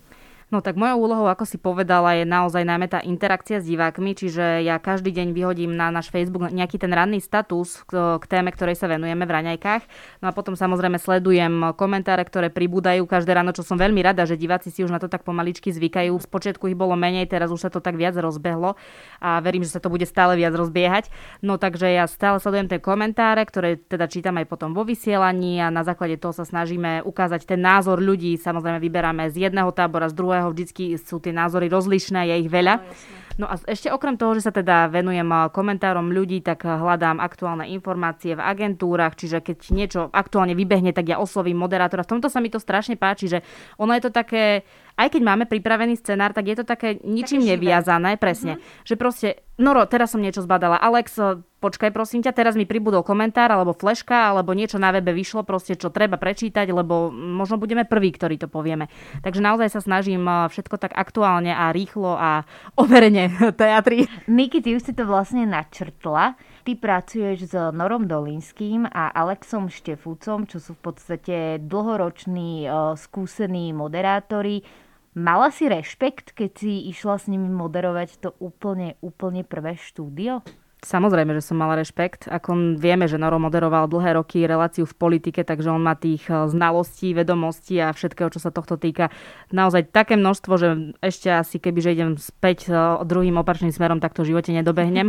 No 0.54 0.62
tak 0.62 0.78
mojou 0.78 1.10
úlohou, 1.10 1.26
ako 1.34 1.50
si 1.50 1.58
povedala, 1.58 2.14
je 2.14 2.30
naozaj 2.30 2.62
najmä 2.62 2.86
tá 2.86 3.02
interakcia 3.02 3.58
s 3.58 3.66
divákmi, 3.66 4.14
čiže 4.14 4.62
ja 4.62 4.78
každý 4.78 5.10
deň 5.10 5.34
vyhodím 5.34 5.74
na 5.74 5.90
náš 5.90 6.14
Facebook 6.14 6.46
nejaký 6.54 6.78
ten 6.78 6.94
ranný 6.94 7.18
status 7.26 7.82
k, 7.90 8.22
téme, 8.30 8.54
ktorej 8.54 8.78
sa 8.78 8.86
venujeme 8.86 9.26
v 9.26 9.34
raňajkách. 9.34 9.82
No 10.22 10.30
a 10.30 10.32
potom 10.38 10.54
samozrejme 10.54 11.02
sledujem 11.02 11.74
komentáre, 11.74 12.22
ktoré 12.22 12.54
pribúdajú 12.54 13.10
každé 13.10 13.34
ráno, 13.34 13.50
čo 13.50 13.66
som 13.66 13.82
veľmi 13.82 13.98
rada, 14.06 14.30
že 14.30 14.38
diváci 14.38 14.70
si 14.70 14.86
už 14.86 14.94
na 14.94 15.02
to 15.02 15.10
tak 15.10 15.26
pomaličky 15.26 15.74
zvykajú. 15.74 16.22
Spočiatku 16.22 16.70
ich 16.70 16.78
bolo 16.78 16.94
menej, 16.94 17.26
teraz 17.26 17.50
už 17.50 17.66
sa 17.66 17.74
to 17.74 17.82
tak 17.82 17.98
viac 17.98 18.14
rozbehlo 18.14 18.78
a 19.26 19.42
verím, 19.42 19.66
že 19.66 19.74
sa 19.74 19.82
to 19.82 19.90
bude 19.90 20.06
stále 20.06 20.38
viac 20.38 20.54
rozbiehať. 20.54 21.10
No 21.42 21.58
takže 21.58 21.90
ja 21.90 22.06
stále 22.06 22.38
sledujem 22.38 22.70
tie 22.70 22.78
komentáre, 22.78 23.42
ktoré 23.42 23.82
teda 23.82 24.06
čítam 24.06 24.38
aj 24.38 24.46
potom 24.46 24.78
vo 24.78 24.86
vysielaní 24.86 25.66
a 25.66 25.74
na 25.74 25.82
základe 25.82 26.22
toho 26.22 26.30
sa 26.30 26.46
snažíme 26.46 27.02
ukázať 27.02 27.50
ten 27.50 27.58
názor 27.58 27.98
ľudí. 27.98 28.38
Samozrejme 28.38 28.78
vyberáme 28.78 29.34
z 29.34 29.50
jedného 29.50 29.74
tábora, 29.74 30.14
z 30.14 30.14
druhého 30.14 30.43
vždycky 30.52 31.00
sú 31.00 31.24
tie 31.24 31.32
názory 31.32 31.72
rozlišné, 31.72 32.28
je 32.28 32.36
ich 32.44 32.52
veľa. 32.52 32.84
No 33.34 33.50
a 33.50 33.58
ešte 33.66 33.90
okrem 33.90 34.14
toho, 34.14 34.38
že 34.38 34.46
sa 34.46 34.54
teda 34.54 34.94
venujem 34.94 35.26
komentárom 35.50 36.14
ľudí, 36.14 36.46
tak 36.46 36.70
hľadám 36.70 37.18
aktuálne 37.18 37.66
informácie 37.74 38.38
v 38.38 38.46
agentúrach, 38.46 39.18
čiže 39.18 39.42
keď 39.42 39.58
niečo 39.74 40.02
aktuálne 40.14 40.54
vybehne, 40.54 40.94
tak 40.94 41.10
ja 41.10 41.18
oslovím 41.18 41.58
moderátora. 41.58 42.06
V 42.06 42.18
tomto 42.18 42.30
sa 42.30 42.38
mi 42.38 42.54
to 42.54 42.62
strašne 42.62 42.94
páči, 42.94 43.26
že 43.26 43.40
ono 43.82 43.98
je 43.98 44.06
to 44.06 44.12
také, 44.14 44.62
aj 45.02 45.10
keď 45.18 45.22
máme 45.26 45.46
pripravený 45.50 45.98
scenár, 45.98 46.38
tak 46.38 46.46
je 46.46 46.62
to 46.62 46.66
také 46.66 47.02
ničím 47.02 47.42
Také 47.42 47.58
neviazané, 47.58 48.22
presne. 48.22 48.62
Že 48.86 48.96
proste, 49.02 49.28
Noro, 49.58 49.82
teraz 49.90 50.14
som 50.14 50.22
niečo 50.22 50.46
zbadala. 50.46 50.78
Alex, 50.78 51.18
počkaj 51.64 51.96
prosím 51.96 52.20
ťa, 52.20 52.36
teraz 52.36 52.60
mi 52.60 52.68
pribudol 52.68 53.08
komentár 53.08 53.48
alebo 53.48 53.72
fleška, 53.72 54.36
alebo 54.36 54.52
niečo 54.52 54.76
na 54.76 54.92
webe 54.92 55.16
vyšlo, 55.16 55.48
proste 55.48 55.80
čo 55.80 55.88
treba 55.88 56.20
prečítať, 56.20 56.68
lebo 56.68 57.08
možno 57.08 57.56
budeme 57.56 57.88
prví, 57.88 58.12
ktorí 58.12 58.36
to 58.36 58.52
povieme. 58.52 58.92
Takže 59.24 59.40
naozaj 59.40 59.72
sa 59.72 59.80
snažím 59.80 60.28
eh, 60.28 60.52
všetko 60.52 60.76
tak 60.76 60.92
aktuálne 60.92 61.56
a 61.56 61.72
rýchlo 61.72 62.20
a 62.20 62.44
overene 62.84 63.32
teatri. 63.56 64.12
Niki, 64.28 64.60
ty 64.60 64.76
už 64.76 64.84
si 64.84 64.92
to 64.92 65.08
vlastne 65.08 65.48
načrtla. 65.48 66.36
Ty 66.64 66.72
pracuješ 66.80 67.38
s 67.52 67.56
Norom 67.76 68.08
Dolinským 68.08 68.88
a 68.88 69.12
Alexom 69.12 69.68
Štefúcom, 69.68 70.48
čo 70.48 70.64
sú 70.64 70.76
v 70.76 70.92
podstate 70.92 71.36
dlhoroční, 71.64 72.68
eh, 72.68 72.72
skúsení 73.00 73.72
moderátori. 73.72 74.84
Mala 75.14 75.54
si 75.54 75.70
rešpekt, 75.70 76.34
keď 76.34 76.52
si 76.58 76.90
išla 76.90 77.22
s 77.22 77.30
nimi 77.30 77.46
moderovať 77.46 78.18
to 78.18 78.30
úplne, 78.42 78.98
úplne 78.98 79.46
prvé 79.46 79.78
štúdio? 79.78 80.42
Samozrejme, 80.84 81.32
že 81.40 81.48
som 81.48 81.56
mala 81.56 81.80
rešpekt. 81.80 82.28
Ako 82.28 82.76
vieme, 82.76 83.08
že 83.08 83.16
Noro 83.16 83.40
moderoval 83.40 83.88
dlhé 83.88 84.20
roky 84.20 84.44
reláciu 84.44 84.84
v 84.84 84.92
politike, 84.92 85.48
takže 85.48 85.72
on 85.72 85.80
má 85.80 85.96
tých 85.96 86.28
eh, 86.28 86.52
znalostí, 86.52 87.16
vedomostí 87.16 87.80
a 87.80 87.96
všetkého, 87.96 88.28
čo 88.28 88.44
sa 88.44 88.52
tohto 88.52 88.76
týka. 88.76 89.08
Naozaj 89.56 89.96
také 89.96 90.20
množstvo, 90.20 90.54
že 90.60 90.70
ešte 91.00 91.32
asi 91.32 91.64
keby, 91.64 91.80
že 91.80 91.96
idem 91.96 92.12
späť 92.20 92.68
eh, 92.68 92.76
druhým 93.08 93.40
opačným 93.40 93.72
smerom, 93.72 94.04
tak 94.04 94.12
to 94.12 94.28
v 94.28 94.36
živote 94.36 94.52
nedobehnem. 94.52 95.08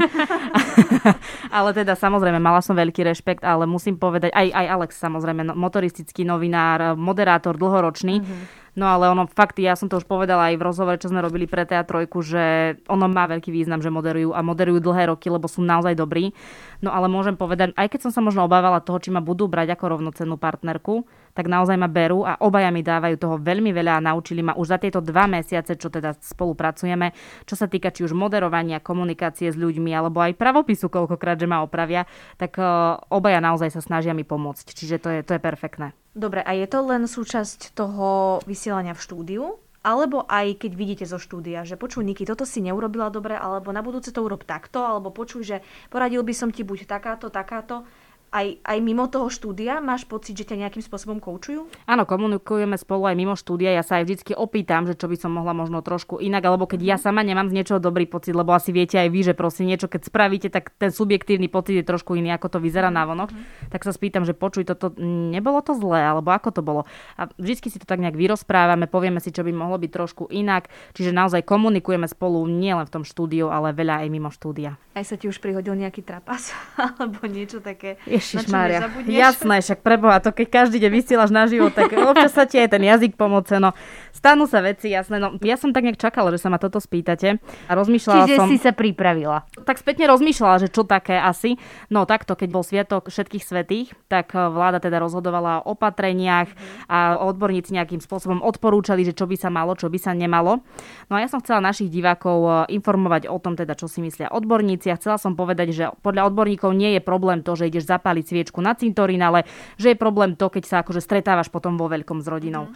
ale 1.59 1.71
teda 1.75 1.99
samozrejme, 1.99 2.39
mala 2.39 2.63
som 2.63 2.79
veľký 2.79 3.03
rešpekt, 3.03 3.43
ale 3.43 3.67
musím 3.67 3.99
povedať, 3.99 4.31
aj, 4.31 4.55
aj 4.55 4.67
Alex 4.79 4.91
samozrejme, 5.03 5.43
no, 5.43 5.59
motoristický 5.59 6.23
novinár, 6.23 6.95
moderátor 6.95 7.59
dlhoročný, 7.59 8.23
mm-hmm 8.23 8.64
No 8.75 8.91
ale 8.91 9.07
ono 9.07 9.31
fakt, 9.31 9.63
ja 9.63 9.79
som 9.79 9.87
to 9.87 10.03
už 10.03 10.07
povedala 10.11 10.51
aj 10.51 10.59
v 10.59 10.67
rozhovore, 10.67 10.99
čo 10.99 11.07
sme 11.07 11.23
robili 11.23 11.47
pre 11.47 11.63
teatrojku, 11.63 12.19
že 12.27 12.75
ono 12.91 13.07
má 13.07 13.31
veľký 13.31 13.55
význam, 13.55 13.79
že 13.79 13.87
moderujú 13.87 14.35
a 14.35 14.43
moderujú 14.43 14.83
dlhé 14.83 15.15
roky, 15.15 15.31
lebo 15.31 15.47
sú 15.47 15.63
naozaj 15.63 15.95
dobrí. 15.95 16.35
No 16.83 16.91
ale 16.91 17.07
môžem 17.07 17.39
povedať, 17.39 17.71
aj 17.79 17.87
keď 17.87 18.11
som 18.11 18.13
sa 18.13 18.21
možno 18.21 18.43
obávala 18.43 18.83
toho, 18.83 18.99
či 18.99 19.15
ma 19.15 19.23
budú 19.23 19.47
brať 19.47 19.79
ako 19.79 19.95
rovnocennú 19.95 20.35
partnerku, 20.35 21.07
tak 21.39 21.47
naozaj 21.47 21.79
ma 21.79 21.87
berú 21.87 22.27
a 22.27 22.35
obaja 22.43 22.75
mi 22.75 22.83
dávajú 22.83 23.15
toho 23.15 23.37
veľmi 23.39 23.71
veľa 23.71 24.03
a 24.03 24.05
naučili 24.11 24.43
ma 24.43 24.59
už 24.59 24.75
za 24.75 24.79
tieto 24.83 24.99
dva 24.99 25.31
mesiace, 25.31 25.79
čo 25.79 25.87
teda 25.87 26.19
spolupracujeme, 26.19 27.15
čo 27.47 27.55
sa 27.55 27.71
týka 27.71 27.95
či 27.95 28.03
už 28.03 28.11
moderovania, 28.11 28.83
komunikácie 28.83 29.55
s 29.55 29.57
ľuďmi 29.59 29.95
alebo 29.95 30.19
aj 30.19 30.35
pravopisu, 30.35 30.91
koľkokrát, 30.91 31.39
že 31.39 31.47
ma 31.47 31.63
opravia, 31.63 32.11
tak 32.43 32.59
uh, 32.59 32.99
obaja 33.07 33.39
naozaj 33.39 33.71
sa 33.71 33.79
snažia 33.79 34.19
mi 34.19 34.27
pomôcť. 34.27 34.67
Čiže 34.75 34.97
to 34.99 35.09
je, 35.15 35.21
to 35.23 35.39
je 35.39 35.41
perfektné. 35.43 36.04
Dobre, 36.15 36.47
a 36.47 36.55
je 36.55 36.71
to 36.71 36.79
len 36.87 37.11
súčasť 37.11 37.75
toho 37.75 38.39
vysielania 38.47 38.95
v 38.95 39.03
štúdiu? 39.03 39.45
Alebo 39.85 40.25
aj 40.25 40.65
keď 40.65 40.73
vidíte 40.73 41.05
zo 41.05 41.21
štúdia, 41.21 41.67
že 41.67 41.77
počuj 41.77 42.07
Niky, 42.07 42.25
toto 42.25 42.49
si 42.49 42.65
neurobila 42.65 43.13
dobre, 43.13 43.37
alebo 43.37 43.69
na 43.69 43.85
budúce 43.85 44.15
to 44.15 44.25
urob 44.25 44.47
takto, 44.47 44.81
alebo 44.81 45.13
počuj, 45.13 45.45
že 45.45 45.57
poradil 45.93 46.25
by 46.25 46.33
som 46.33 46.49
ti 46.49 46.65
buď 46.65 46.89
takáto, 46.89 47.29
takáto 47.29 47.85
aj, 48.35 48.67
aj 48.67 48.79
mimo 48.83 49.07
toho 49.07 49.31
štúdia 49.31 49.79
máš 49.79 50.03
pocit, 50.11 50.35
že 50.35 50.43
ťa 50.43 50.67
nejakým 50.67 50.83
spôsobom 50.83 51.23
koučujú? 51.23 51.71
Áno, 51.87 52.03
komunikujeme 52.03 52.75
spolu 52.75 53.07
aj 53.07 53.15
mimo 53.15 53.39
štúdia. 53.39 53.71
Ja 53.71 53.87
sa 53.87 54.03
aj 54.03 54.11
vždy 54.11 54.35
opýtam, 54.35 54.91
že 54.91 54.99
čo 54.99 55.07
by 55.07 55.15
som 55.15 55.31
mohla 55.31 55.55
možno 55.55 55.79
trošku 55.87 56.19
inak, 56.19 56.43
alebo 56.43 56.67
keď 56.67 56.83
ja 56.83 56.97
sama 56.99 57.23
nemám 57.23 57.47
z 57.47 57.63
niečoho 57.63 57.79
dobrý 57.79 58.11
pocit, 58.11 58.35
lebo 58.35 58.51
asi 58.51 58.75
viete 58.75 58.99
aj 58.99 59.07
vy, 59.07 59.21
že 59.31 59.39
proste 59.39 59.63
niečo, 59.63 59.87
keď 59.87 60.11
spravíte, 60.11 60.49
tak 60.51 60.75
ten 60.75 60.91
subjektívny 60.91 61.47
pocit 61.47 61.79
je 61.79 61.87
trošku 61.87 62.19
iný, 62.19 62.35
ako 62.35 62.59
to 62.59 62.59
vyzerá 62.59 62.91
na 62.91 63.07
vonok. 63.07 63.31
Mm-hmm. 63.31 63.71
Tak 63.71 63.87
sa 63.87 63.95
spýtam, 63.95 64.27
že 64.27 64.35
počuj, 64.35 64.67
toto 64.67 64.91
nebolo 64.99 65.63
to 65.63 65.79
zlé, 65.79 66.03
alebo 66.03 66.35
ako 66.35 66.51
to 66.51 66.63
bolo. 66.67 66.83
A 67.15 67.31
vždy 67.39 67.71
si 67.71 67.79
to 67.79 67.87
tak 67.87 68.03
nejak 68.03 68.19
vyrozprávame, 68.19 68.91
povieme 68.91 69.23
si, 69.23 69.31
čo 69.31 69.47
by 69.47 69.55
mohlo 69.55 69.79
byť 69.79 69.91
trošku 69.95 70.35
inak. 70.35 70.67
Čiže 70.99 71.15
naozaj 71.15 71.47
komunikujeme 71.47 72.11
spolu 72.11 72.43
nielen 72.51 72.83
v 72.91 72.95
tom 72.99 73.05
štúdiu, 73.07 73.55
ale 73.55 73.71
veľa 73.71 74.03
aj 74.03 74.09
mimo 74.11 74.35
štúdia. 74.35 74.75
Aj 74.99 75.07
sa 75.07 75.15
ti 75.15 75.31
už 75.31 75.39
prihodil 75.39 75.79
nejaký 75.79 76.03
trapas 76.03 76.51
alebo 76.99 77.31
niečo 77.31 77.63
také? 77.63 77.95
Ježiš 78.11 78.24
Mária. 78.49 78.89
Jasné, 79.05 79.61
však 79.61 79.85
preboha, 79.85 80.23
to 80.25 80.33
keď 80.33 80.47
každý 80.65 80.81
deň 80.81 80.93
vysielaš 80.93 81.31
na 81.35 81.45
život, 81.45 81.77
tak 81.77 81.93
občas 81.93 82.33
sa 82.33 82.49
ti 82.49 82.57
aj 82.57 82.73
ten 82.73 82.83
jazyk 82.83 83.21
pomôce. 83.21 83.53
No, 83.61 83.77
stanú 84.15 84.49
sa 84.49 84.65
veci, 84.65 84.89
jasné. 84.89 85.21
No, 85.21 85.37
ja 85.45 85.61
som 85.61 85.75
tak 85.75 85.85
nejak 85.85 86.01
čakala, 86.01 86.31
že 86.31 86.41
sa 86.41 86.49
ma 86.49 86.63
toto 86.63 86.79
spýtate. 86.79 87.43
A 87.69 87.73
rozmýšľala 87.75 88.25
Čiže 88.25 88.37
som... 88.39 88.49
si 88.49 88.57
sa 88.63 88.71
pripravila. 88.71 89.45
Tak 89.67 89.83
spätne 89.83 90.07
rozmýšľala, 90.09 90.65
že 90.65 90.69
čo 90.71 90.87
také 90.87 91.19
asi. 91.19 91.59
No 91.91 92.07
takto, 92.07 92.39
keď 92.39 92.49
bol 92.49 92.63
sviatok 92.63 93.11
všetkých 93.11 93.45
svetých, 93.45 93.89
tak 94.07 94.31
eh, 94.33 94.47
vláda 94.47 94.79
teda 94.79 95.03
rozhodovala 95.03 95.67
o 95.67 95.75
opatreniach 95.75 96.49
a 96.87 97.19
odborníci 97.19 97.75
nejakým 97.75 97.99
spôsobom 97.99 98.39
odporúčali, 98.39 99.03
že 99.03 99.13
čo 99.13 99.27
by 99.27 99.35
sa 99.35 99.51
malo, 99.51 99.75
čo 99.75 99.91
by 99.91 99.99
sa 99.99 100.15
nemalo. 100.15 100.63
No 101.11 101.19
a 101.19 101.21
ja 101.21 101.27
som 101.27 101.43
chcela 101.43 101.59
našich 101.59 101.91
divákov 101.91 102.39
eh, 102.47 102.79
informovať 102.79 103.27
o 103.27 103.43
tom, 103.43 103.59
teda, 103.59 103.75
čo 103.75 103.91
si 103.91 103.99
myslia 103.99 104.31
odborníci. 104.31 104.95
A 104.95 104.97
chcela 104.97 105.19
som 105.19 105.35
povedať, 105.35 105.75
že 105.75 105.91
podľa 106.07 106.31
odborníkov 106.31 106.71
nie 106.71 106.95
je 106.95 107.03
problém 107.03 107.43
to, 107.43 107.59
že 107.59 107.67
ideš 107.67 107.91
zapáliť 107.91 108.14
sviečku 108.23 108.55
trošku 108.55 108.63
na 108.63 108.79
cintorín, 108.79 109.19
ale 109.19 109.43
že 109.75 109.91
je 109.91 109.99
problém 109.99 110.39
to, 110.39 110.47
keď 110.47 110.63
sa 110.63 110.77
akože 110.87 111.03
stretávaš 111.03 111.51
potom 111.51 111.75
vo 111.75 111.91
veľkom 111.91 112.23
s 112.23 112.31
rodinou. 112.31 112.71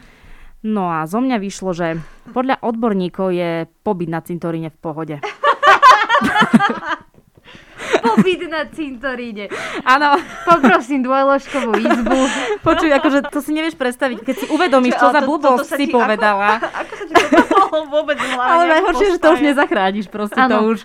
No 0.67 0.91
a 0.91 1.07
zo 1.07 1.23
mňa 1.23 1.39
vyšlo, 1.39 1.71
že 1.71 2.03
podľa 2.35 2.59
odborníkov 2.67 3.31
je 3.31 3.71
pobyt 3.87 4.11
na 4.11 4.19
cintoríne 4.19 4.75
v 4.75 4.79
pohode. 4.83 5.17
Pobyt 7.79 8.43
na 8.51 8.67
cintoríne. 8.67 9.47
Áno. 9.87 10.19
Poprosím 10.43 11.07
dvojložkovú 11.07 11.79
izbu. 11.79 12.19
Počuj, 12.67 12.91
akože 12.91 13.31
to 13.31 13.39
si 13.39 13.55
nevieš 13.55 13.79
predstaviť, 13.79 14.19
keď 14.23 14.35
si 14.35 14.47
uvedomíš, 14.51 14.99
čo, 14.99 15.09
čo 15.09 15.15
za 15.15 15.23
blbosť 15.23 15.69
si 15.79 15.87
ti, 15.87 15.95
povedala. 15.95 16.59
Ako, 16.59 16.69
ako 16.75 16.93
sa 16.99 17.05
ti 17.07 17.15
to 17.15 17.38
vôbec 17.95 18.17
Ale 18.37 18.65
najhoršie, 18.79 19.17
že 19.17 19.19
to 19.21 19.29
už 19.35 19.41
nezachrániš 19.45 20.07
proste, 20.09 20.39
ano. 20.39 20.51
to 20.51 20.59
už. 20.75 20.79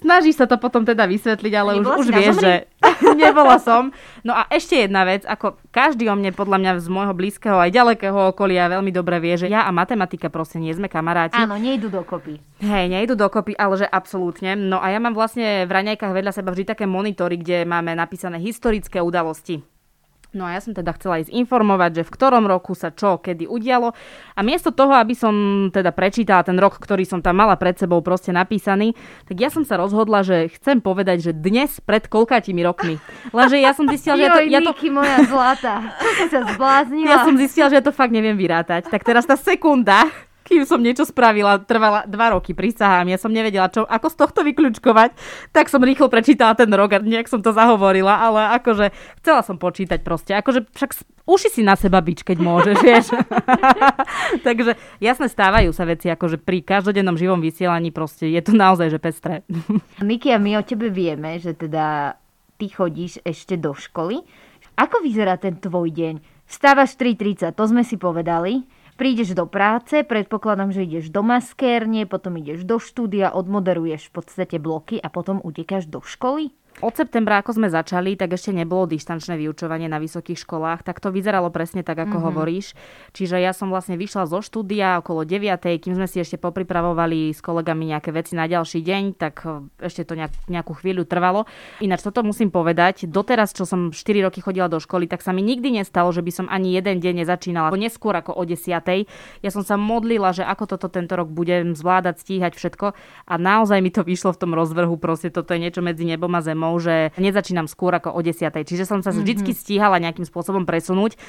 Snažíš 0.00 0.40
sa 0.42 0.46
to 0.48 0.56
potom 0.56 0.82
teda 0.82 1.06
vysvetliť, 1.06 1.52
ale 1.54 1.70
už, 1.80 1.86
už 2.02 2.06
vieš, 2.10 2.34
že 2.40 2.52
nebola 3.22 3.56
som. 3.62 3.94
No 4.22 4.34
a 4.34 4.46
ešte 4.48 4.82
jedna 4.86 5.06
vec, 5.06 5.26
ako 5.26 5.58
každý 5.70 6.08
o 6.10 6.14
mne 6.14 6.34
podľa 6.34 6.58
mňa 6.58 6.72
z 6.82 6.88
môjho 6.88 7.14
blízkeho 7.14 7.58
aj 7.58 7.70
ďalekého 7.70 8.34
okolia 8.34 8.70
veľmi 8.70 8.90
dobre 8.94 9.18
vie, 9.18 9.34
že 9.38 9.48
ja 9.50 9.66
a 9.66 9.70
matematika 9.74 10.30
proste 10.30 10.62
nie 10.62 10.72
sme 10.74 10.86
kamaráti. 10.86 11.38
Áno, 11.38 11.58
nejdu 11.58 11.88
dokopy. 11.90 12.38
Hej, 12.62 12.84
nejdu 12.92 13.18
dokopy, 13.18 13.58
ale 13.58 13.74
že 13.82 13.86
absolútne. 13.88 14.54
No 14.54 14.78
a 14.78 14.92
ja 14.94 14.98
mám 15.02 15.16
vlastne 15.16 15.66
v 15.66 15.70
raňajkách 15.70 16.12
vedľa 16.14 16.32
seba 16.32 16.54
vždy 16.54 16.64
také 16.76 16.84
monitory, 16.86 17.40
kde 17.40 17.66
máme 17.66 17.94
napísané 17.98 18.38
historické 18.38 19.02
udalosti. 19.02 19.71
No 20.32 20.48
a 20.48 20.56
ja 20.56 20.64
som 20.64 20.72
teda 20.72 20.96
chcela 20.96 21.20
ísť 21.20 21.28
informovať, 21.28 22.00
že 22.00 22.06
v 22.08 22.14
ktorom 22.16 22.48
roku 22.48 22.72
sa 22.72 22.88
čo 22.88 23.20
kedy 23.20 23.44
udialo. 23.44 23.92
A 24.32 24.40
miesto 24.40 24.72
toho, 24.72 24.96
aby 24.96 25.12
som 25.12 25.68
teda 25.68 25.92
prečítala 25.92 26.40
ten 26.40 26.56
rok, 26.56 26.80
ktorý 26.80 27.04
som 27.04 27.20
tam 27.20 27.36
mala 27.36 27.60
pred 27.60 27.76
sebou 27.76 28.00
proste 28.00 28.32
napísaný, 28.32 28.96
tak 29.28 29.36
ja 29.36 29.52
som 29.52 29.60
sa 29.68 29.76
rozhodla, 29.76 30.24
že 30.24 30.48
chcem 30.56 30.80
povedať, 30.80 31.20
že 31.20 31.32
dnes 31.36 31.84
pred 31.84 32.08
koľkátimi 32.08 32.64
rokmi. 32.64 32.96
Lenže 33.36 33.60
ja 33.60 33.76
som 33.76 33.84
zistila, 33.84 34.16
že 34.16 34.24
ja 34.24 34.32
to... 34.32 34.40
Ja 34.48 34.60
to... 34.64 34.72
moja 34.88 35.16
zlata. 35.28 35.72
si 36.00 36.26
sa 36.32 36.40
zbláznila. 36.56 37.12
Ja 37.12 37.16
som 37.28 37.36
zistila, 37.36 37.68
že 37.68 37.76
ja 37.80 37.84
to 37.84 37.92
fakt 37.92 38.16
neviem 38.16 38.40
vyrátať. 38.40 38.88
Tak 38.88 39.04
teraz 39.04 39.28
tá 39.28 39.36
sekunda, 39.36 40.08
kým 40.52 40.68
som 40.68 40.84
niečo 40.84 41.08
spravila, 41.08 41.64
trvala 41.64 42.04
dva 42.04 42.36
roky, 42.36 42.52
prisahám. 42.52 43.08
Ja 43.08 43.16
som 43.16 43.32
nevedela, 43.32 43.72
čo, 43.72 43.88
ako 43.88 44.12
z 44.12 44.16
tohto 44.20 44.40
vyklúčkovať, 44.44 45.16
tak 45.48 45.72
som 45.72 45.80
rýchlo 45.80 46.12
prečítala 46.12 46.52
ten 46.52 46.68
rok 46.68 46.92
a 46.92 47.00
nejak 47.00 47.32
som 47.32 47.40
to 47.40 47.56
zahovorila, 47.56 48.20
ale 48.20 48.52
akože 48.60 48.92
chcela 49.24 49.40
som 49.40 49.56
počítať 49.56 50.04
proste. 50.04 50.36
Akože 50.36 50.68
však 50.76 50.90
uši 51.24 51.48
si 51.48 51.62
na 51.64 51.72
seba 51.72 52.04
bič, 52.04 52.20
keď 52.20 52.36
môžeš, 52.36 52.76
vieš. 52.84 53.16
Takže 54.46 54.76
jasne 55.00 55.32
stávajú 55.32 55.72
sa 55.72 55.88
veci, 55.88 56.12
akože 56.12 56.36
pri 56.36 56.60
každodennom 56.60 57.16
živom 57.16 57.40
vysielaní 57.40 57.88
proste 57.88 58.28
je 58.28 58.42
to 58.44 58.52
naozaj, 58.52 58.92
že 58.92 59.00
pestré. 59.00 59.40
Niky, 60.04 60.36
a 60.36 60.36
my 60.36 60.60
o 60.60 60.62
tebe 60.68 60.92
vieme, 60.92 61.40
že 61.40 61.56
teda 61.56 62.20
ty 62.60 62.68
chodíš 62.68 63.24
ešte 63.24 63.56
do 63.56 63.72
školy. 63.72 64.20
Ako 64.76 65.00
vyzerá 65.00 65.40
ten 65.40 65.56
tvoj 65.56 65.88
deň? 65.88 66.14
Vstávaš 66.44 67.00
3.30, 67.00 67.56
to 67.56 67.64
sme 67.64 67.80
si 67.80 67.96
povedali. 67.96 68.68
Prídeš 68.92 69.32
do 69.32 69.48
práce, 69.48 70.04
predpokladám, 70.04 70.70
že 70.70 70.84
ideš 70.84 71.08
do 71.08 71.24
maskérne, 71.24 72.04
potom 72.04 72.36
ideš 72.36 72.68
do 72.68 72.76
štúdia, 72.76 73.32
odmoderuješ 73.32 74.12
v 74.12 74.12
podstate 74.12 74.56
bloky 74.60 75.00
a 75.00 75.08
potom 75.08 75.40
utekáš 75.40 75.88
do 75.88 76.04
školy? 76.04 76.52
Od 76.82 76.98
septembra, 76.98 77.38
ako 77.38 77.62
sme 77.62 77.70
začali, 77.70 78.18
tak 78.18 78.34
ešte 78.34 78.50
nebolo 78.50 78.90
distančné 78.90 79.38
vyučovanie 79.38 79.86
na 79.86 80.02
vysokých 80.02 80.42
školách, 80.42 80.82
tak 80.82 80.98
to 80.98 81.14
vyzeralo 81.14 81.46
presne 81.54 81.86
tak, 81.86 81.94
ako 81.94 82.18
mm-hmm. 82.18 82.26
hovoríš. 82.26 82.74
Čiže 83.14 83.38
ja 83.38 83.54
som 83.54 83.70
vlastne 83.70 83.94
vyšla 83.94 84.26
zo 84.26 84.42
štúdia 84.42 84.98
okolo 84.98 85.22
9, 85.22 85.62
kým 85.78 85.94
sme 85.94 86.10
si 86.10 86.18
ešte 86.18 86.42
popripravovali 86.42 87.30
s 87.30 87.38
kolegami 87.38 87.94
nejaké 87.94 88.10
veci 88.10 88.34
na 88.34 88.50
ďalší 88.50 88.82
deň, 88.82 89.02
tak 89.14 89.46
eh, 89.46 89.62
ešte 89.78 90.02
to 90.02 90.18
nejak, 90.18 90.34
nejakú 90.50 90.74
chvíľu 90.74 91.06
trvalo. 91.06 91.46
Ináč 91.78 92.02
toto 92.02 92.26
musím 92.26 92.50
povedať, 92.50 93.06
doteraz, 93.06 93.54
čo 93.54 93.62
som 93.62 93.94
4 93.94 94.26
roky 94.26 94.42
chodila 94.42 94.66
do 94.66 94.82
školy, 94.82 95.06
tak 95.06 95.22
sa 95.22 95.30
mi 95.30 95.46
nikdy 95.46 95.78
nestalo, 95.78 96.10
že 96.10 96.26
by 96.26 96.34
som 96.34 96.46
ani 96.50 96.74
jeden 96.74 96.98
deň 96.98 97.22
nezačínala 97.22 97.70
neskôr 97.78 98.18
ako 98.18 98.34
o 98.34 98.42
10. 98.42 98.82
Ja 99.38 99.50
som 99.54 99.62
sa 99.62 99.78
modlila, 99.78 100.34
že 100.34 100.42
ako 100.42 100.74
toto 100.74 100.90
tento 100.90 101.14
rok 101.14 101.30
budem 101.30 101.78
zvládať, 101.78 102.26
stíhať 102.26 102.58
všetko 102.58 102.90
a 103.30 103.34
naozaj 103.38 103.78
mi 103.78 103.94
to 103.94 104.02
vyšlo 104.02 104.34
v 104.34 104.40
tom 104.42 104.50
rozvrhu, 104.58 104.98
proste 104.98 105.30
toto 105.30 105.54
je 105.54 105.62
niečo 105.62 105.78
medzi 105.78 106.02
nebom 106.02 106.34
a 106.34 106.42
zemou 106.42 106.71
témou, 106.72 106.80
že 106.80 107.12
nezačínam 107.20 107.68
skôr 107.68 107.92
ako 107.92 108.16
o 108.16 108.20
10. 108.24 108.48
Čiže 108.64 108.88
som 108.88 109.04
sa 109.04 109.12
mm-hmm. 109.12 109.44
vždy 109.44 109.52
stíhala 109.52 110.00
nejakým 110.00 110.24
spôsobom 110.24 110.64
presunúť. 110.64 111.20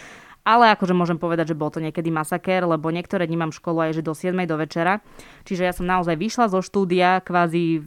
Ale 0.43 0.75
akože 0.75 0.91
môžem 0.91 1.15
povedať, 1.15 1.55
že 1.55 1.59
bol 1.59 1.71
to 1.71 1.79
niekedy 1.79 2.11
masakér, 2.11 2.67
lebo 2.67 2.91
niektoré 2.91 3.31
dní 3.31 3.39
mám 3.39 3.55
školu 3.55 3.87
aj 3.87 3.91
že 3.95 4.03
do 4.03 4.11
7. 4.11 4.35
do 4.43 4.59
večera. 4.59 4.99
Čiže 5.47 5.63
ja 5.63 5.71
som 5.71 5.87
naozaj 5.87 6.19
vyšla 6.19 6.51
zo 6.51 6.59
štúdia 6.59 7.23
kvázi 7.23 7.79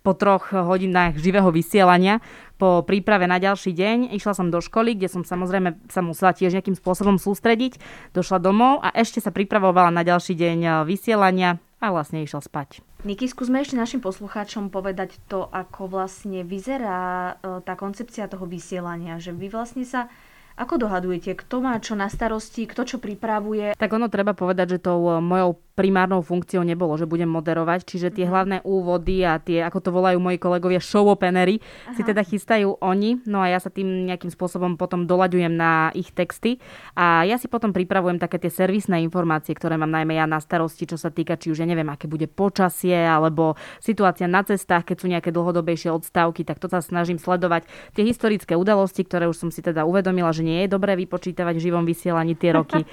po 0.00 0.16
troch 0.16 0.48
hodinách 0.56 1.20
živého 1.20 1.52
vysielania, 1.52 2.24
po 2.56 2.80
príprave 2.80 3.28
na 3.28 3.36
ďalší 3.36 3.76
deň. 3.76 4.16
Išla 4.16 4.32
som 4.32 4.48
do 4.48 4.64
školy, 4.64 4.96
kde 4.96 5.12
som 5.12 5.20
samozrejme 5.20 5.84
sa 5.92 6.00
musela 6.00 6.32
tiež 6.32 6.56
nejakým 6.56 6.80
spôsobom 6.80 7.20
sústrediť. 7.20 7.76
Došla 8.16 8.40
domov 8.40 8.80
a 8.80 8.88
ešte 8.96 9.20
sa 9.20 9.28
pripravovala 9.28 9.92
na 9.92 10.00
ďalší 10.00 10.32
deň 10.32 10.88
vysielania 10.88 11.60
a 11.76 11.92
vlastne 11.92 12.24
išla 12.24 12.40
spať. 12.40 12.87
Niky, 13.06 13.30
skúsme 13.30 13.62
ešte 13.62 13.78
našim 13.78 14.02
poslucháčom 14.02 14.74
povedať 14.74 15.22
to, 15.30 15.46
ako 15.54 15.86
vlastne 15.86 16.42
vyzerá 16.42 17.38
e, 17.38 17.62
tá 17.62 17.78
koncepcia 17.78 18.26
toho 18.26 18.42
vysielania, 18.42 19.22
že 19.22 19.30
vy 19.30 19.46
vlastne 19.46 19.86
sa 19.86 20.10
Ako 20.58 20.74
dohadujete, 20.74 21.38
kto 21.38 21.62
má 21.62 21.78
čo 21.78 21.94
na 21.94 22.10
starosti, 22.10 22.66
kto 22.66 22.82
čo 22.82 22.96
pripravuje? 22.98 23.78
Tak 23.78 23.94
ono 23.94 24.10
treba 24.10 24.34
povedať, 24.34 24.74
že 24.74 24.90
tou 24.90 25.06
e, 25.06 25.22
mojou 25.22 25.62
primárnou 25.78 26.26
funkciou 26.26 26.66
nebolo, 26.66 26.98
že 26.98 27.06
budem 27.06 27.30
moderovať, 27.30 27.86
čiže 27.86 28.10
tie 28.10 28.26
hlavné 28.26 28.66
úvody 28.66 29.22
a 29.22 29.38
tie, 29.38 29.62
ako 29.62 29.78
to 29.78 29.90
volajú 29.94 30.18
moji 30.18 30.42
kolegovia, 30.42 30.82
show 30.82 31.06
openery, 31.06 31.62
si 31.94 32.02
teda 32.02 32.26
chystajú 32.26 32.82
oni, 32.82 33.22
no 33.30 33.38
a 33.38 33.46
ja 33.46 33.62
sa 33.62 33.70
tým 33.70 34.10
nejakým 34.10 34.34
spôsobom 34.34 34.74
potom 34.74 35.06
doľaďujem 35.06 35.54
na 35.54 35.94
ich 35.94 36.10
texty. 36.10 36.58
A 36.98 37.22
ja 37.22 37.38
si 37.38 37.46
potom 37.46 37.70
pripravujem 37.70 38.18
také 38.18 38.42
tie 38.42 38.50
servisné 38.50 39.06
informácie, 39.06 39.54
ktoré 39.54 39.78
mám 39.78 39.94
najmä 39.94 40.18
ja 40.18 40.26
na 40.26 40.42
starosti, 40.42 40.90
čo 40.90 40.98
sa 40.98 41.14
týka, 41.14 41.38
či 41.38 41.54
už 41.54 41.62
ja 41.62 41.70
neviem, 41.70 41.86
aké 41.86 42.10
bude 42.10 42.26
počasie, 42.26 42.98
alebo 42.98 43.54
situácia 43.78 44.26
na 44.26 44.42
cestách, 44.42 44.82
keď 44.82 44.96
sú 44.98 45.06
nejaké 45.06 45.30
dlhodobejšie 45.30 45.94
odstávky, 45.94 46.42
tak 46.42 46.58
to 46.58 46.66
sa 46.66 46.82
snažím 46.82 47.22
sledovať. 47.22 47.70
Tie 47.94 48.02
historické 48.02 48.58
udalosti, 48.58 49.06
ktoré 49.06 49.30
už 49.30 49.46
som 49.46 49.54
si 49.54 49.62
teda 49.62 49.86
uvedomila, 49.86 50.34
že 50.34 50.47
nie 50.48 50.64
je 50.64 50.72
dobré 50.72 50.96
vypočítavať 50.96 51.60
v 51.60 51.64
živom 51.68 51.84
vysielaní 51.84 52.32
tie 52.32 52.56
roky. 52.56 52.88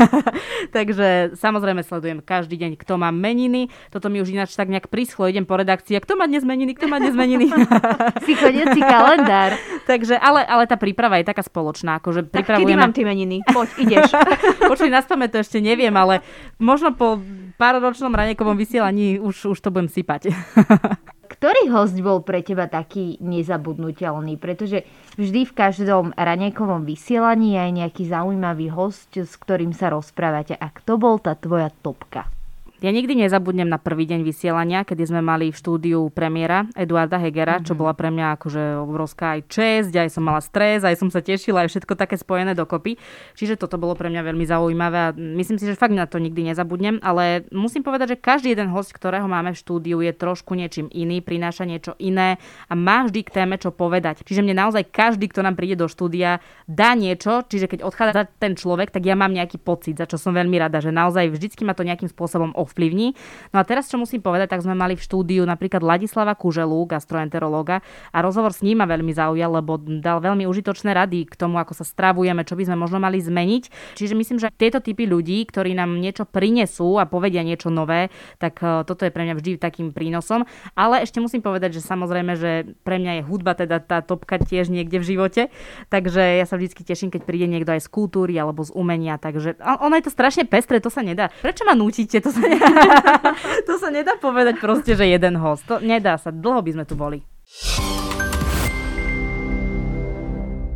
Takže 0.76 1.32
samozrejme 1.32 1.80
sledujem 1.80 2.20
každý 2.20 2.60
deň, 2.60 2.76
kto 2.76 3.00
má 3.00 3.08
meniny. 3.08 3.72
Toto 3.88 4.12
mi 4.12 4.20
už 4.20 4.36
ináč 4.36 4.52
tak 4.52 4.68
nejak 4.68 4.92
prischlo, 4.92 5.24
idem 5.24 5.48
po 5.48 5.56
redakcii, 5.56 5.96
kto 6.04 6.20
má 6.20 6.28
dnes 6.28 6.44
meniny, 6.44 6.76
kto 6.76 6.86
má 6.92 7.00
dnes 7.00 7.16
meniny. 7.16 7.48
si 8.28 8.36
chodiaci 8.36 8.80
kalendár. 8.84 9.56
Takže, 9.90 10.20
ale, 10.20 10.44
ale 10.44 10.68
tá 10.68 10.76
príprava 10.76 11.16
je 11.16 11.26
taká 11.26 11.40
spoločná. 11.40 11.98
Akože 11.98 12.28
tak 12.28 12.52
kedy 12.52 12.76
mám 12.76 12.92
tie 12.92 13.08
meniny? 13.08 13.40
Poď, 13.48 13.68
ideš. 13.80 14.12
Počuj, 14.68 14.92
na 14.92 15.00
to 15.02 15.16
ešte 15.40 15.58
neviem, 15.64 15.94
ale 15.96 16.20
možno 16.60 16.92
po 16.92 17.18
páročnom 17.56 18.12
ranekovom 18.12 18.58
vysielaní 18.58 19.16
už, 19.22 19.56
už 19.56 19.58
to 19.58 19.72
budem 19.72 19.88
sypať. 19.88 20.34
Ktorý 21.42 21.74
host 21.74 21.98
bol 21.98 22.22
pre 22.22 22.38
teba 22.46 22.70
taký 22.70 23.18
nezabudnutelný? 23.18 24.38
Pretože 24.38 24.86
vždy 25.18 25.42
v 25.42 25.56
každom 25.58 26.14
ranekovom 26.14 26.86
vysielaní 26.86 27.58
je 27.58 27.66
aj 27.66 27.72
nejaký 27.82 28.02
zaujímavý 28.06 28.70
host, 28.70 29.10
s 29.10 29.34
ktorým 29.42 29.74
sa 29.74 29.90
rozprávate. 29.90 30.54
A 30.54 30.70
kto 30.70 31.02
bol 31.02 31.18
tá 31.18 31.34
tvoja 31.34 31.74
topka? 31.82 32.30
Ja 32.82 32.90
nikdy 32.90 33.14
nezabudnem 33.14 33.70
na 33.70 33.78
prvý 33.78 34.10
deň 34.10 34.26
vysielania, 34.26 34.82
kedy 34.82 35.06
sme 35.06 35.22
mali 35.22 35.54
v 35.54 35.56
štúdiu 35.56 36.10
premiéra 36.10 36.66
Eduarda 36.74 37.14
Hegera, 37.14 37.62
mm-hmm. 37.62 37.66
čo 37.70 37.72
mhm. 37.74 37.78
bola 37.78 37.94
pre 37.94 38.10
mňa 38.10 38.26
akože 38.34 38.62
obrovská 38.82 39.38
aj 39.38 39.40
česť, 39.46 39.92
aj 40.02 40.08
som 40.10 40.26
mala 40.26 40.42
stres, 40.42 40.82
aj 40.82 40.98
som 40.98 41.06
sa 41.06 41.22
tešila, 41.22 41.62
aj 41.62 41.70
všetko 41.70 41.94
také 41.94 42.18
spojené 42.18 42.58
dokopy. 42.58 42.98
Čiže 43.38 43.54
toto 43.54 43.78
bolo 43.78 43.94
pre 43.94 44.10
mňa 44.10 44.26
veľmi 44.26 44.42
zaujímavé 44.50 44.98
a 44.98 45.14
myslím 45.14 45.62
si, 45.62 45.70
že 45.70 45.78
fakt 45.78 45.94
na 45.94 46.10
to 46.10 46.18
nikdy 46.18 46.42
nezabudnem, 46.42 46.98
ale 47.06 47.46
musím 47.54 47.86
povedať, 47.86 48.18
že 48.18 48.22
každý 48.22 48.50
jeden 48.50 48.74
host, 48.74 48.90
ktorého 48.90 49.30
máme 49.30 49.54
v 49.54 49.62
štúdiu, 49.62 50.02
je 50.02 50.10
trošku 50.10 50.58
niečím 50.58 50.90
iný, 50.90 51.22
prináša 51.22 51.62
niečo 51.62 51.94
iné 52.02 52.42
a 52.66 52.74
má 52.74 53.06
vždy 53.06 53.22
k 53.22 53.30
téme 53.30 53.62
čo 53.62 53.70
povedať. 53.70 54.26
Čiže 54.26 54.42
mne 54.42 54.58
naozaj 54.58 54.90
každý, 54.90 55.30
kto 55.30 55.46
nám 55.46 55.54
príde 55.54 55.78
do 55.78 55.86
štúdia, 55.86 56.42
dá 56.66 56.98
niečo, 56.98 57.46
čiže 57.46 57.70
keď 57.70 57.86
odchádza 57.86 58.26
ten 58.42 58.58
človek, 58.58 58.90
tak 58.90 59.06
ja 59.06 59.14
mám 59.14 59.30
nejaký 59.30 59.62
pocit, 59.62 59.94
za 59.94 60.10
čo 60.10 60.18
som 60.18 60.34
veľmi 60.34 60.58
rada, 60.58 60.82
že 60.82 60.90
naozaj 60.90 61.30
vždycky 61.30 61.62
ma 61.62 61.78
to 61.78 61.86
nejakým 61.86 62.10
spôsobom 62.10 62.50
ovplyvní. 62.72 63.12
No 63.52 63.60
a 63.60 63.68
teraz, 63.68 63.92
čo 63.92 64.00
musím 64.00 64.24
povedať, 64.24 64.56
tak 64.56 64.64
sme 64.64 64.72
mali 64.72 64.96
v 64.96 65.04
štúdiu 65.04 65.44
napríklad 65.44 65.84
Ladislava 65.84 66.32
Kuželu, 66.32 66.88
gastroenterológa, 66.88 67.84
a 68.08 68.18
rozhovor 68.24 68.56
s 68.56 68.64
ním 68.64 68.80
ma 68.80 68.88
veľmi 68.88 69.12
zaujal, 69.12 69.60
lebo 69.60 69.76
dal 69.76 70.24
veľmi 70.24 70.48
užitočné 70.48 70.96
rady 70.96 71.28
k 71.28 71.34
tomu, 71.36 71.60
ako 71.60 71.76
sa 71.76 71.84
stravujeme, 71.84 72.40
čo 72.48 72.56
by 72.56 72.72
sme 72.72 72.76
možno 72.80 72.96
mali 72.96 73.20
zmeniť. 73.20 73.94
Čiže 74.00 74.16
myslím, 74.16 74.38
že 74.40 74.48
tieto 74.56 74.80
typy 74.80 75.04
ľudí, 75.04 75.44
ktorí 75.44 75.76
nám 75.76 76.00
niečo 76.00 76.24
prinesú 76.24 76.96
a 76.96 77.04
povedia 77.04 77.44
niečo 77.44 77.68
nové, 77.68 78.08
tak 78.40 78.58
e, 78.64 78.88
toto 78.88 79.04
je 79.04 79.12
pre 79.12 79.28
mňa 79.28 79.34
vždy 79.36 79.50
takým 79.60 79.92
prínosom. 79.92 80.48
Ale 80.72 81.04
ešte 81.04 81.20
musím 81.20 81.44
povedať, 81.44 81.76
že 81.76 81.84
samozrejme, 81.84 82.32
že 82.40 82.72
pre 82.86 82.96
mňa 82.96 83.20
je 83.20 83.22
hudba 83.28 83.52
teda 83.52 83.84
tá 83.84 84.00
topka 84.00 84.40
tiež 84.40 84.72
niekde 84.72 84.96
v 84.96 85.04
živote. 85.04 85.42
Takže 85.92 86.40
ja 86.40 86.46
sa 86.48 86.56
vždy 86.56 86.72
teším, 86.80 87.12
keď 87.12 87.28
príde 87.28 87.46
niekto 87.50 87.74
aj 87.74 87.84
z 87.84 87.88
kultúry 87.92 88.32
alebo 88.38 88.64
z 88.64 88.72
umenia. 88.72 89.20
Takže 89.20 89.60
ono 89.60 89.94
je 89.98 90.04
to 90.08 90.12
strašne 90.14 90.48
pestré, 90.48 90.78
to 90.78 90.88
sa 90.88 91.02
nedá. 91.02 91.28
Prečo 91.42 91.66
ma 91.66 91.74
nútite? 91.74 92.22
To 92.22 92.30
sa 92.30 92.38
nedá. 92.38 92.61
to 93.68 93.74
sa 93.78 93.88
nedá 93.88 94.14
povedať 94.18 94.58
proste, 94.58 94.92
že 94.94 95.06
jeden 95.08 95.38
host. 95.38 95.66
To 95.68 95.78
nedá 95.82 96.16
sa. 96.16 96.30
Dlho 96.30 96.60
by 96.62 96.70
sme 96.74 96.84
tu 96.84 96.94
boli. 96.94 97.18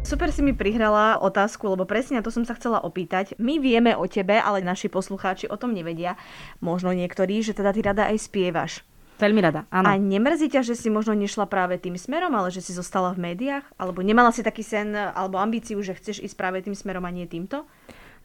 Super 0.07 0.31
si 0.31 0.39
mi 0.39 0.55
prihrala 0.55 1.19
otázku, 1.19 1.67
lebo 1.67 1.83
presne 1.83 2.23
na 2.23 2.23
to 2.23 2.31
som 2.31 2.47
sa 2.47 2.55
chcela 2.55 2.79
opýtať. 2.79 3.35
My 3.43 3.59
vieme 3.59 3.91
o 3.99 4.07
tebe, 4.07 4.39
ale 4.39 4.63
naši 4.63 4.87
poslucháči 4.87 5.51
o 5.51 5.59
tom 5.59 5.75
nevedia. 5.75 6.15
Možno 6.63 6.95
niektorí, 6.95 7.43
že 7.43 7.59
teda 7.59 7.75
ty 7.75 7.83
rada 7.83 8.07
aj 8.07 8.23
spievaš. 8.23 8.87
Veľmi 9.19 9.41
rada, 9.43 9.67
áno. 9.73 9.89
A 9.91 9.99
nemrzí 9.99 10.47
ťa, 10.47 10.63
že 10.63 10.79
si 10.79 10.93
možno 10.93 11.17
nešla 11.17 11.51
práve 11.51 11.81
tým 11.81 11.99
smerom, 11.99 12.31
ale 12.39 12.55
že 12.55 12.63
si 12.63 12.71
zostala 12.71 13.17
v 13.17 13.33
médiách? 13.33 13.65
Alebo 13.81 14.05
nemala 14.05 14.31
si 14.31 14.45
taký 14.45 14.63
sen 14.63 14.95
alebo 14.95 15.43
ambíciu, 15.43 15.83
že 15.83 15.99
chceš 15.99 16.23
ísť 16.23 16.37
práve 16.39 16.63
tým 16.63 16.77
smerom 16.77 17.03
a 17.03 17.11
nie 17.11 17.27
týmto? 17.27 17.65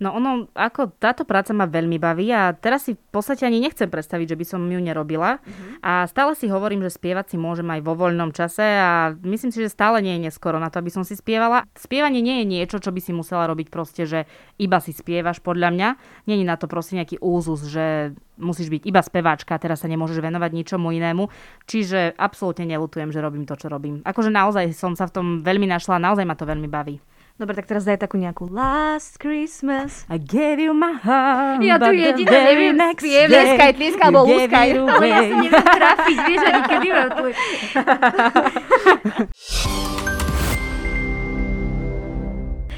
No 0.02 0.18
ono, 0.18 0.50
ako 0.58 0.98
táto 0.98 1.30
práca 1.30 1.54
ma 1.54 1.70
veľmi 1.70 2.02
baví 2.02 2.34
a 2.34 2.58
teraz 2.58 2.90
si 2.90 2.98
v 2.98 3.10
podstate 3.14 3.46
ani 3.46 3.62
nechcem 3.62 3.86
predstaviť, 3.86 4.34
že 4.34 4.40
by 4.42 4.46
som 4.50 4.62
ju 4.66 4.82
nerobila. 4.82 5.38
Uh-huh. 5.38 5.78
A 5.86 6.10
stále 6.10 6.34
si 6.34 6.50
hovorím, 6.50 6.82
že 6.82 6.98
spievať 6.98 7.34
si 7.34 7.38
môžem 7.38 7.70
aj 7.70 7.86
vo 7.86 7.94
voľnom 7.94 8.34
čase 8.34 8.66
a 8.66 9.14
myslím 9.22 9.54
si, 9.54 9.62
že 9.62 9.70
stále 9.70 10.02
nie 10.02 10.18
je 10.18 10.26
neskoro 10.26 10.58
na 10.58 10.74
to, 10.74 10.82
aby 10.82 10.90
som 10.90 11.06
si 11.06 11.14
spievala. 11.14 11.70
Spievanie 11.78 12.26
nie 12.26 12.42
je 12.42 12.50
niečo, 12.50 12.82
čo 12.82 12.90
by 12.90 12.98
si 12.98 13.14
musela 13.14 13.46
robiť 13.46 13.70
proste, 13.70 14.10
že 14.10 14.26
iba 14.58 14.82
si 14.82 14.90
spievaš 14.90 15.38
podľa 15.38 15.70
mňa. 15.70 15.90
Není 16.26 16.50
na 16.50 16.58
to 16.58 16.66
proste 16.66 16.98
nejaký 16.98 17.22
úzus, 17.22 17.70
že 17.70 18.18
musíš 18.42 18.74
byť 18.74 18.90
iba 18.90 19.06
speváčka 19.06 19.54
teraz 19.62 19.86
sa 19.86 19.88
nemôžeš 19.88 20.18
venovať 20.18 20.50
ničomu 20.50 20.90
inému. 20.98 21.30
Čiže 21.70 22.18
absolútne 22.18 22.66
nelutujem, 22.66 23.14
že 23.14 23.22
robím 23.22 23.46
to, 23.46 23.54
čo 23.54 23.70
robím. 23.70 24.02
Akože 24.02 24.34
naozaj 24.34 24.74
som 24.74 24.98
sa 24.98 25.06
v 25.06 25.14
tom 25.14 25.28
veľmi 25.46 25.70
našla 25.70 26.02
naozaj 26.02 26.26
ma 26.26 26.34
to 26.34 26.50
veľmi 26.50 26.66
baví. 26.66 26.98
Dobre, 27.42 27.58
tak 27.58 27.66
teraz 27.66 27.90
daj 27.90 27.98
takú 27.98 28.22
nejakú 28.22 28.54
Last 28.54 29.18
Christmas. 29.18 30.06
I 30.14 30.22
gave 30.22 30.62
you 30.62 30.78
my 30.78 30.94
heart. 30.94 31.66
Ja 31.66 31.82
tu 31.82 31.90
jediná 31.90 32.38
neviem 32.38 32.78
spiev, 32.94 33.34
lieskaj, 33.34 33.82
tlieska 33.82 34.14
alebo 34.14 34.30
lúskaj. 34.30 34.78
Ale 34.78 35.06
ja 35.10 35.26
sa 35.26 35.36
neviem 35.42 35.66
trafiť, 35.66 36.18
vieš, 36.22 36.42
ani 36.46 36.62
kedy 36.70 36.88
mám 36.94 37.10
tu. 37.18 37.34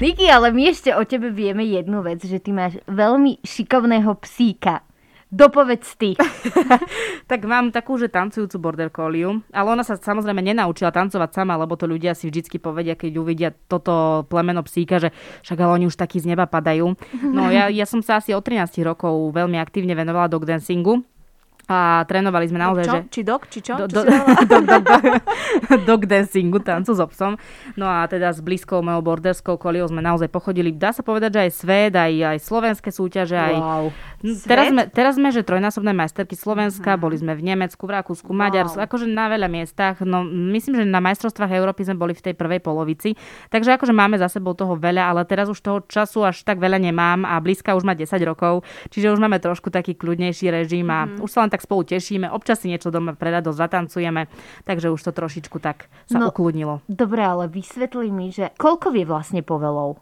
Niki, 0.00 0.32
ale 0.32 0.48
my 0.48 0.72
ešte 0.72 0.96
o 0.96 1.04
tebe 1.04 1.28
vieme 1.28 1.68
jednu 1.68 2.00
vec, 2.00 2.24
že 2.24 2.40
ty 2.40 2.56
máš 2.56 2.80
veľmi 2.88 3.44
šikovného 3.44 4.16
psíka. 4.24 4.80
Dopovedz 5.34 5.98
ty. 5.98 6.14
tak 7.30 7.42
mám 7.42 7.74
takú, 7.74 7.98
že 7.98 8.06
tancujúcu 8.06 8.56
border 8.62 8.90
collie, 8.94 9.42
ale 9.50 9.66
ona 9.74 9.82
sa 9.82 9.98
samozrejme 9.98 10.38
nenaučila 10.38 10.94
tancovať 10.94 11.34
sama, 11.34 11.58
lebo 11.58 11.74
to 11.74 11.90
ľudia 11.90 12.14
si 12.14 12.30
vždycky 12.30 12.62
povedia, 12.62 12.94
keď 12.94 13.12
uvidia 13.18 13.50
toto 13.50 14.22
plemeno 14.30 14.62
psíka, 14.62 15.02
že 15.02 15.10
však 15.42 15.58
ale 15.58 15.82
oni 15.82 15.84
už 15.90 15.98
takí 15.98 16.22
z 16.22 16.30
neba 16.30 16.46
padajú. 16.46 16.94
No 17.26 17.50
ja, 17.50 17.66
ja 17.66 17.82
som 17.82 17.98
sa 17.98 18.22
asi 18.22 18.30
od 18.30 18.46
13 18.46 18.78
rokov 18.86 19.34
veľmi 19.34 19.58
aktívne 19.58 19.98
venovala 19.98 20.30
dog 20.30 20.46
dancingu 20.46 21.02
a 21.64 22.04
trénovali 22.04 22.44
sme 22.44 22.60
naozaj, 22.60 22.84
čo? 22.84 22.92
že... 22.92 23.00
Či 23.08 23.20
dog? 23.24 23.40
Či 23.48 23.58
čo? 23.64 23.74
Do, 23.80 23.88
do, 23.88 24.04
dog, 24.04 24.64
dog, 24.68 24.84
dog, 24.84 24.94
dog 25.88 26.00
dancingu, 26.04 26.60
tancu 26.60 26.92
s 26.92 27.00
obsom. 27.00 27.40
No 27.80 27.88
a 27.88 28.04
teda 28.04 28.36
s 28.36 28.44
blízkou 28.44 28.84
mojou 28.84 29.00
borderskou 29.00 29.56
koliou 29.56 29.88
sme 29.88 30.04
naozaj 30.04 30.28
pochodili. 30.28 30.76
Dá 30.76 30.92
sa 30.92 31.00
povedať, 31.00 31.40
že 31.40 31.40
aj 31.48 31.52
svet, 31.56 31.92
aj, 31.96 32.36
aj 32.36 32.38
slovenské 32.44 32.92
súťaže, 32.92 33.36
aj... 33.40 33.54
Wow. 33.56 33.84
Teraz 34.24 34.72
sme, 34.72 34.82
teraz 34.88 35.12
sme, 35.20 35.28
že 35.28 35.44
trojnásobné 35.44 35.92
majsterky 35.92 36.32
Slovenska, 36.32 36.96
mm. 36.96 37.00
boli 37.00 37.16
sme 37.20 37.36
v 37.36 37.44
Nemecku, 37.44 37.84
v 37.84 38.00
Rakúsku, 38.00 38.32
wow. 38.32 38.48
Maďarsku, 38.48 38.80
akože 38.80 39.04
na 39.04 39.28
veľa 39.28 39.52
miestach. 39.52 40.00
No 40.00 40.24
myslím, 40.24 40.80
že 40.80 40.84
na 40.88 41.04
majstrovstvách 41.04 41.52
Európy 41.52 41.84
sme 41.84 42.00
boli 42.00 42.16
v 42.16 42.32
tej 42.32 42.34
prvej 42.34 42.64
polovici. 42.64 43.20
Takže 43.52 43.76
akože 43.76 43.92
máme 43.92 44.16
za 44.16 44.32
sebou 44.32 44.56
toho 44.56 44.80
veľa, 44.80 45.12
ale 45.12 45.28
teraz 45.28 45.52
už 45.52 45.60
toho 45.60 45.84
času 45.84 46.24
až 46.24 46.40
tak 46.40 46.56
veľa 46.56 46.80
nemám 46.80 47.28
a 47.28 47.36
blízka 47.44 47.76
už 47.76 47.84
má 47.84 47.92
10 47.92 48.16
rokov, 48.24 48.64
čiže 48.88 49.12
už 49.12 49.20
máme 49.20 49.36
trošku 49.36 49.68
taký 49.68 49.92
kľudnejší 49.92 50.48
režim 50.48 50.88
a 50.88 51.04
mm. 51.04 51.20
už 51.20 51.28
sa 51.28 51.44
len 51.44 51.52
tak 51.52 51.60
spolu 51.60 51.84
tešíme. 51.84 52.32
Občas 52.32 52.64
si 52.64 52.72
niečo 52.72 52.88
doma 52.88 53.12
predado 53.12 53.52
zatancujeme, 53.52 54.32
takže 54.64 54.88
už 54.88 55.04
to 55.04 55.12
trošičku 55.12 55.60
tak 55.60 55.92
sa 56.08 56.16
no, 56.16 56.32
ukludnilo. 56.32 56.80
Dobre, 56.88 57.20
ale 57.20 57.44
vysvetli 57.52 58.08
mi, 58.08 58.32
že 58.32 58.56
koľko 58.56 58.88
vie 58.88 59.04
vlastne 59.04 59.44
povelov? 59.44 60.00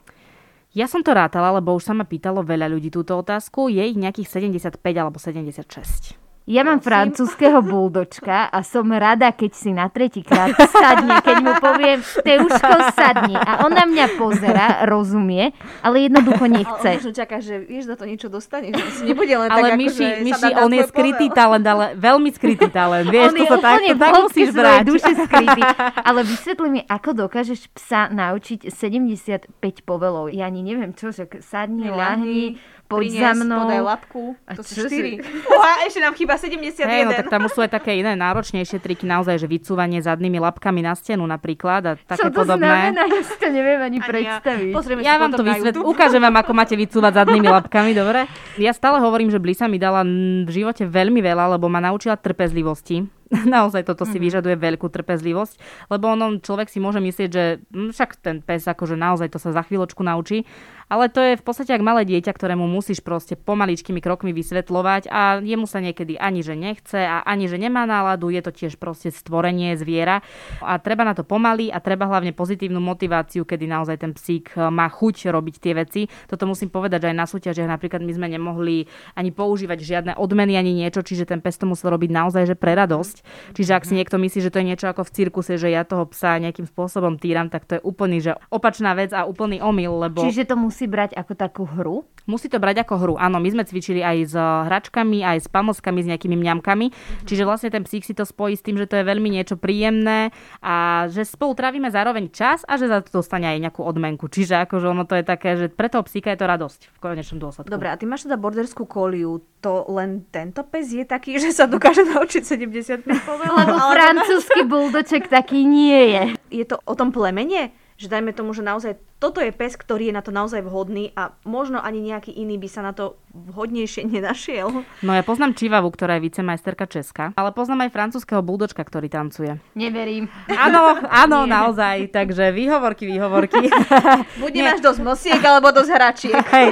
Ja 0.73 0.89
som 0.89 1.05
to 1.05 1.13
rátala, 1.13 1.53
lebo 1.53 1.77
už 1.77 1.85
sa 1.85 1.93
ma 1.93 2.09
pýtalo 2.09 2.41
veľa 2.41 2.73
ľudí 2.73 2.89
túto 2.89 3.13
otázku. 3.21 3.69
Je 3.69 3.85
ich 3.85 3.99
nejakých 4.01 4.49
75 4.49 4.81
alebo 4.97 5.21
76. 5.21 6.22
Ja 6.43 6.67
mám 6.67 6.83
francúzského 6.83 7.63
buldočka 7.63 8.51
a 8.51 8.67
som 8.67 8.91
rada, 8.91 9.31
keď 9.31 9.53
si 9.55 9.71
na 9.71 9.87
tretíkrát 9.87 10.51
sadne, 10.75 11.23
keď 11.23 11.37
mu 11.39 11.55
poviem, 11.63 12.03
Teuško, 12.03 12.99
sadni. 12.99 13.39
A 13.39 13.63
on 13.63 13.71
na 13.71 13.87
mňa 13.87 14.07
pozera, 14.19 14.67
rozumie, 14.91 15.55
ale 15.87 16.11
jednoducho 16.11 16.51
nechce. 16.51 16.83
Ale 16.83 16.99
možno 16.99 17.15
čaká, 17.15 17.39
že 17.39 17.63
vieš, 17.63 17.95
za 17.95 17.95
to 17.95 18.11
niečo 18.11 18.27
dostane, 18.27 18.75
že 18.75 18.83
si 18.91 19.03
nebude 19.07 19.31
len 19.31 19.55
ale 19.55 19.71
tak, 19.71 19.79
Myši, 19.79 20.03
ako, 20.03 20.25
Myši, 20.27 20.51
on 20.59 20.71
je 20.75 20.83
skrytý 20.91 21.27
povel. 21.31 21.39
talent, 21.39 21.67
ale 21.71 21.85
veľmi 21.95 22.31
skrytý 22.35 22.69
talent. 22.75 23.07
Vieš, 23.07 23.31
on 23.31 23.35
to 23.39 23.45
sa 23.47 23.59
tak, 23.63 23.79
to 23.87 23.95
tak 23.95 24.13
musíš 24.27 24.49
brať. 24.51 24.83
duše 24.83 25.13
skrytý. 25.15 25.63
Ale 26.09 26.21
vysvetli 26.27 26.69
mi, 26.69 26.81
ako 26.83 27.11
dokážeš 27.27 27.71
psa 27.71 28.11
naučiť 28.11 28.67
75 28.67 29.47
povelov. 29.87 30.35
Ja 30.35 30.51
ani 30.51 30.67
neviem 30.67 30.91
čo, 30.91 31.15
že 31.15 31.31
sadni, 31.39 31.87
lahni, 31.87 32.59
poď 32.99 33.13
za 33.15 33.33
mnou. 33.39 33.59
podaj 33.63 33.81
lapku. 33.87 34.23
To 34.59 34.63
sú 34.67 34.73
štyri. 34.91 35.23
Uha, 35.55 35.87
ešte 35.87 36.03
nám 36.03 36.19
chýba 36.19 36.33
iba 36.33 36.65
71. 36.65 36.89
Hej, 36.89 37.03
no 37.05 37.13
tak 37.13 37.29
tam 37.29 37.45
už 37.45 37.53
sú 37.53 37.61
aj 37.61 37.71
také 37.77 38.01
iné 38.01 38.17
náročnejšie 38.17 38.81
triky, 38.81 39.05
naozaj, 39.05 39.37
že 39.37 39.47
vycúvanie 39.49 40.01
zadnými 40.01 40.41
labkami 40.41 40.81
na 40.81 40.97
stenu 40.97 41.25
napríklad 41.29 41.81
a 41.85 41.93
také 42.01 42.25
Čo 42.25 42.33
to 42.33 42.41
podobné. 42.45 42.93
znamená? 42.93 43.03
Ja 43.13 43.23
si 43.23 43.37
to 43.37 43.49
neviem 43.53 43.81
ani 43.81 43.99
Ani 44.01 44.01
ja. 44.01 44.09
predstaviť. 44.09 44.73
Pozrieme 44.73 45.01
Ja 45.05 45.15
si 45.17 45.21
vám 45.21 45.31
to 45.31 45.37
potom 45.37 45.47
na 45.47 45.53
vysvet... 45.53 45.75
YouTube. 45.77 45.89
ukážem 45.93 46.23
vám, 46.25 46.37
ako 46.41 46.53
máte 46.57 46.75
vycúvať 46.79 47.13
zadnými 47.25 47.49
labkami, 47.53 47.91
dobre? 47.93 48.21
Ja 48.57 48.73
stále 48.73 48.99
hovorím, 49.05 49.29
že 49.29 49.43
Blisa 49.43 49.69
mi 49.69 49.77
dala 49.77 50.01
v 50.47 50.49
živote 50.49 50.89
veľmi 50.89 51.21
veľa, 51.21 51.59
lebo 51.59 51.69
ma 51.69 51.85
naučila 51.85 52.17
trpezlivosti. 52.17 53.05
Naozaj 53.49 53.89
toto 53.89 54.05
si 54.05 54.21
vyžaduje 54.21 54.61
veľkú 54.61 54.93
trpezlivosť, 54.93 55.89
lebo 55.89 56.13
ono, 56.13 56.37
človek 56.37 56.69
si 56.69 56.79
môže 56.79 57.01
myslieť, 57.01 57.31
že 57.33 57.45
mm, 57.73 57.91
však 57.97 58.11
ten 58.21 58.37
pes 58.45 58.69
akože 58.69 58.93
naozaj 58.93 59.33
to 59.33 59.41
sa 59.41 59.57
za 59.57 59.65
chvíľočku 59.65 60.05
naučí, 60.05 60.45
ale 60.93 61.09
to 61.09 61.25
je 61.25 61.41
v 61.41 61.45
podstate 61.45 61.73
ako 61.73 61.89
malé 61.89 62.05
dieťa, 62.05 62.37
ktorému 62.37 62.69
musíš 62.69 63.01
proste 63.01 63.33
pomaličkými 63.33 64.05
krokmi 64.05 64.37
vysvetľovať 64.37 65.09
a 65.09 65.41
jemu 65.41 65.65
sa 65.65 65.81
niekedy 65.81 66.21
ani 66.21 66.45
že 66.45 66.53
nechce 66.53 67.01
a 67.01 67.25
ani 67.25 67.49
že 67.49 67.57
nemá 67.57 67.89
náladu, 67.89 68.29
je 68.29 68.45
to 68.45 68.53
tiež 68.53 68.77
proste 68.77 69.09
stvorenie 69.09 69.73
zviera 69.81 70.21
a 70.61 70.77
treba 70.77 71.09
na 71.09 71.17
to 71.17 71.25
pomaly 71.25 71.73
a 71.73 71.81
treba 71.81 72.05
hlavne 72.05 72.37
pozitívnu 72.37 72.77
motiváciu, 72.77 73.49
kedy 73.49 73.65
naozaj 73.65 74.05
ten 74.05 74.13
psík 74.13 74.53
e, 74.53 74.69
má 74.69 74.93
chuť 74.93 75.33
robiť 75.33 75.55
tie 75.57 75.73
veci. 75.73 76.01
Toto 76.29 76.45
musím 76.45 76.69
povedať, 76.69 77.09
že 77.09 77.11
aj 77.11 77.17
na 77.17 77.25
súťažiach 77.25 77.73
napríklad 77.73 78.05
my 78.05 78.13
sme 78.13 78.29
nemohli 78.29 78.85
ani 79.17 79.33
používať 79.33 79.81
žiadne 79.81 80.13
odmeny 80.21 80.61
ani 80.61 80.77
niečo, 80.77 81.01
čiže 81.01 81.25
ten 81.25 81.41
pes 81.41 81.57
to 81.57 81.65
musel 81.65 81.89
robiť 81.89 82.13
naozaj 82.13 82.53
že 82.53 82.57
pre 82.59 82.77
radosť. 82.77 83.17
Čiže 83.57 83.73
ak 83.73 83.89
si 83.89 83.97
niekto 83.97 84.21
myslí, 84.21 84.45
že 84.45 84.53
to 84.53 84.61
je 84.61 84.69
niečo 84.69 84.93
ako 84.93 85.09
v 85.09 85.15
cirkuse, 85.15 85.57
že 85.57 85.73
ja 85.73 85.89
toho 85.89 86.05
psa 86.13 86.37
nejakým 86.37 86.69
spôsobom 86.69 87.17
týram, 87.17 87.49
tak 87.49 87.65
to 87.65 87.81
je 87.81 87.83
úplný, 87.87 88.21
že 88.21 88.37
opačná 88.53 88.93
vec 88.93 89.17
a 89.17 89.25
úplný 89.25 89.65
omyl, 89.65 89.97
lebo... 89.97 90.21
Čiže 90.21 90.53
to 90.53 90.57
musí 90.61 90.82
brať 90.87 91.19
ako 91.19 91.33
takú 91.35 91.63
hru? 91.67 92.07
Musí 92.31 92.47
to 92.47 92.63
brať 92.63 92.87
ako 92.87 92.95
hru. 93.03 93.15
Áno, 93.19 93.43
my 93.43 93.49
sme 93.51 93.67
cvičili 93.67 93.99
aj 93.99 94.17
s 94.31 94.35
hračkami, 94.39 95.27
aj 95.27 95.39
s 95.43 95.49
pamoskami, 95.51 96.07
s 96.07 96.11
nejakými 96.15 96.39
mňamkami. 96.39 96.87
Čiže 97.27 97.43
vlastne 97.43 97.75
ten 97.75 97.83
psík 97.83 98.07
si 98.07 98.15
to 98.15 98.23
spojí 98.23 98.55
s 98.55 98.63
tým, 98.63 98.79
že 98.79 98.87
to 98.87 99.03
je 99.03 99.05
veľmi 99.05 99.27
niečo 99.27 99.59
príjemné 99.59 100.31
a 100.63 101.07
že 101.11 101.27
spolu 101.27 101.59
trávime 101.59 101.91
zároveň 101.91 102.31
čas 102.31 102.63
a 102.71 102.79
že 102.79 102.87
za 102.87 103.03
to 103.03 103.23
dostane 103.23 103.51
aj 103.51 103.59
nejakú 103.59 103.83
odmenku. 103.83 104.31
Čiže 104.31 104.63
akože 104.71 104.87
ono 104.87 105.03
to 105.03 105.19
je 105.19 105.25
také, 105.27 105.59
že 105.59 105.67
pre 105.67 105.91
toho 105.91 106.07
psíka 106.07 106.31
je 106.31 106.39
to 106.39 106.47
radosť 106.47 106.81
v 106.95 106.99
konečnom 107.03 107.43
dôsledku. 107.43 107.71
Dobre, 107.71 107.91
a 107.91 107.99
ty 107.99 108.07
máš 108.07 108.31
teda 108.31 108.39
borderskú 108.39 108.87
koliu. 108.87 109.43
To 109.63 109.87
len 109.91 110.27
tento 110.31 110.63
pes 110.67 110.91
je 110.91 111.03
taký, 111.07 111.39
že 111.43 111.51
sa 111.51 111.67
dokáže 111.67 112.07
naučiť 112.15 112.43
75 112.47 113.07
povedať? 113.27 113.51
Lebo 113.51 113.77
francúzsky 113.91 114.63
buldoček 114.63 115.27
taký 115.27 115.67
nie 115.67 116.15
je. 116.15 116.23
Je 116.63 116.65
to 116.67 116.79
o 116.87 116.95
tom 116.95 117.11
plemene? 117.11 117.75
Že 117.99 118.19
dajme 118.19 118.31
tomu, 118.35 118.51
že 118.55 118.67
naozaj 118.67 118.99
toto 119.23 119.39
je 119.39 119.55
pes, 119.55 119.79
ktorý 119.79 120.11
je 120.11 120.17
na 120.19 120.23
to 120.27 120.35
naozaj 120.35 120.67
vhodný 120.67 121.15
a 121.15 121.31
možno 121.47 121.79
ani 121.79 122.03
nejaký 122.03 122.35
iný 122.35 122.59
by 122.59 122.67
sa 122.67 122.83
na 122.83 122.91
to 122.91 123.23
vhodnejšie 123.31 124.03
nenašiel. 124.11 124.83
No 125.07 125.11
ja 125.15 125.23
poznám 125.23 125.55
Čivavu, 125.55 125.95
ktorá 125.95 126.19
je 126.19 126.27
vicemajsterka 126.27 126.91
Česka, 126.91 127.31
ale 127.39 127.55
poznám 127.55 127.87
aj 127.87 127.95
francúzského 127.95 128.43
buldočka, 128.43 128.83
ktorý 128.83 129.07
tancuje. 129.07 129.63
Neverím. 129.79 130.27
Áno, 130.51 130.99
áno, 131.23 131.47
naozaj. 131.47 132.11
Takže 132.11 132.51
výhovorky, 132.51 133.07
výhovorky. 133.07 133.71
Buď 134.43 134.51
nemáš 134.51 134.83
dosť 134.83 135.01
nosiek, 135.07 135.39
alebo 135.39 135.71
dosť 135.71 135.91
hračiek. 135.95 136.45
Hej. 136.51 136.67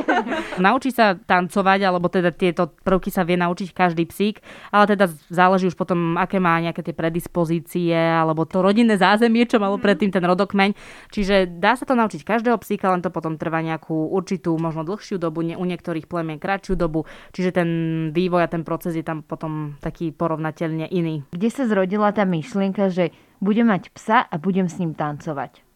Naučí 0.59 0.91
sa 0.91 1.15
tancovať, 1.15 1.87
alebo 1.87 2.11
teda 2.11 2.35
tieto 2.35 2.75
prvky 2.83 3.15
sa 3.15 3.23
vie 3.23 3.39
naučiť 3.39 3.71
každý 3.71 4.11
psík, 4.11 4.43
ale 4.75 4.91
teda 4.91 5.07
záleží 5.31 5.71
už 5.71 5.79
potom, 5.79 6.19
aké 6.19 6.43
má 6.43 6.59
nejaké 6.59 6.83
tie 6.83 6.93
predispozície, 6.99 7.95
alebo 7.95 8.43
to 8.43 8.59
rodinné 8.59 8.99
zázemie, 8.99 9.47
čo 9.47 9.63
malo 9.63 9.79
predtým 9.79 10.11
ten 10.11 10.25
rodokmeň. 10.27 10.75
Čiže 11.15 11.47
dá 11.63 11.79
sa 11.79 11.87
to 11.87 11.95
naučiť 11.95 12.27
každého 12.41 12.57
psíka, 12.65 12.89
len 12.89 13.05
to 13.05 13.13
potom 13.13 13.37
trvá 13.37 13.61
nejakú 13.61 13.93
určitú, 13.93 14.57
možno 14.57 14.89
dlhšiu 14.89 15.21
dobu, 15.21 15.45
u 15.45 15.65
niektorých 15.69 16.09
plemien 16.09 16.41
kratšiu 16.41 16.73
dobu. 16.73 17.05
Čiže 17.37 17.53
ten 17.53 17.69
vývoj 18.17 18.49
a 18.49 18.49
ten 18.49 18.65
proces 18.65 18.97
je 18.97 19.05
tam 19.05 19.21
potom 19.21 19.77
taký 19.85 20.09
porovnateľne 20.17 20.89
iný. 20.89 21.29
Kde 21.37 21.53
sa 21.53 21.69
zrodila 21.69 22.17
tá 22.17 22.25
myšlienka, 22.25 22.89
že 22.89 23.13
budem 23.45 23.69
mať 23.69 23.93
psa 23.93 24.25
a 24.25 24.35
budem 24.41 24.73
s 24.73 24.81
ním 24.81 24.97
tancovať? 24.97 25.70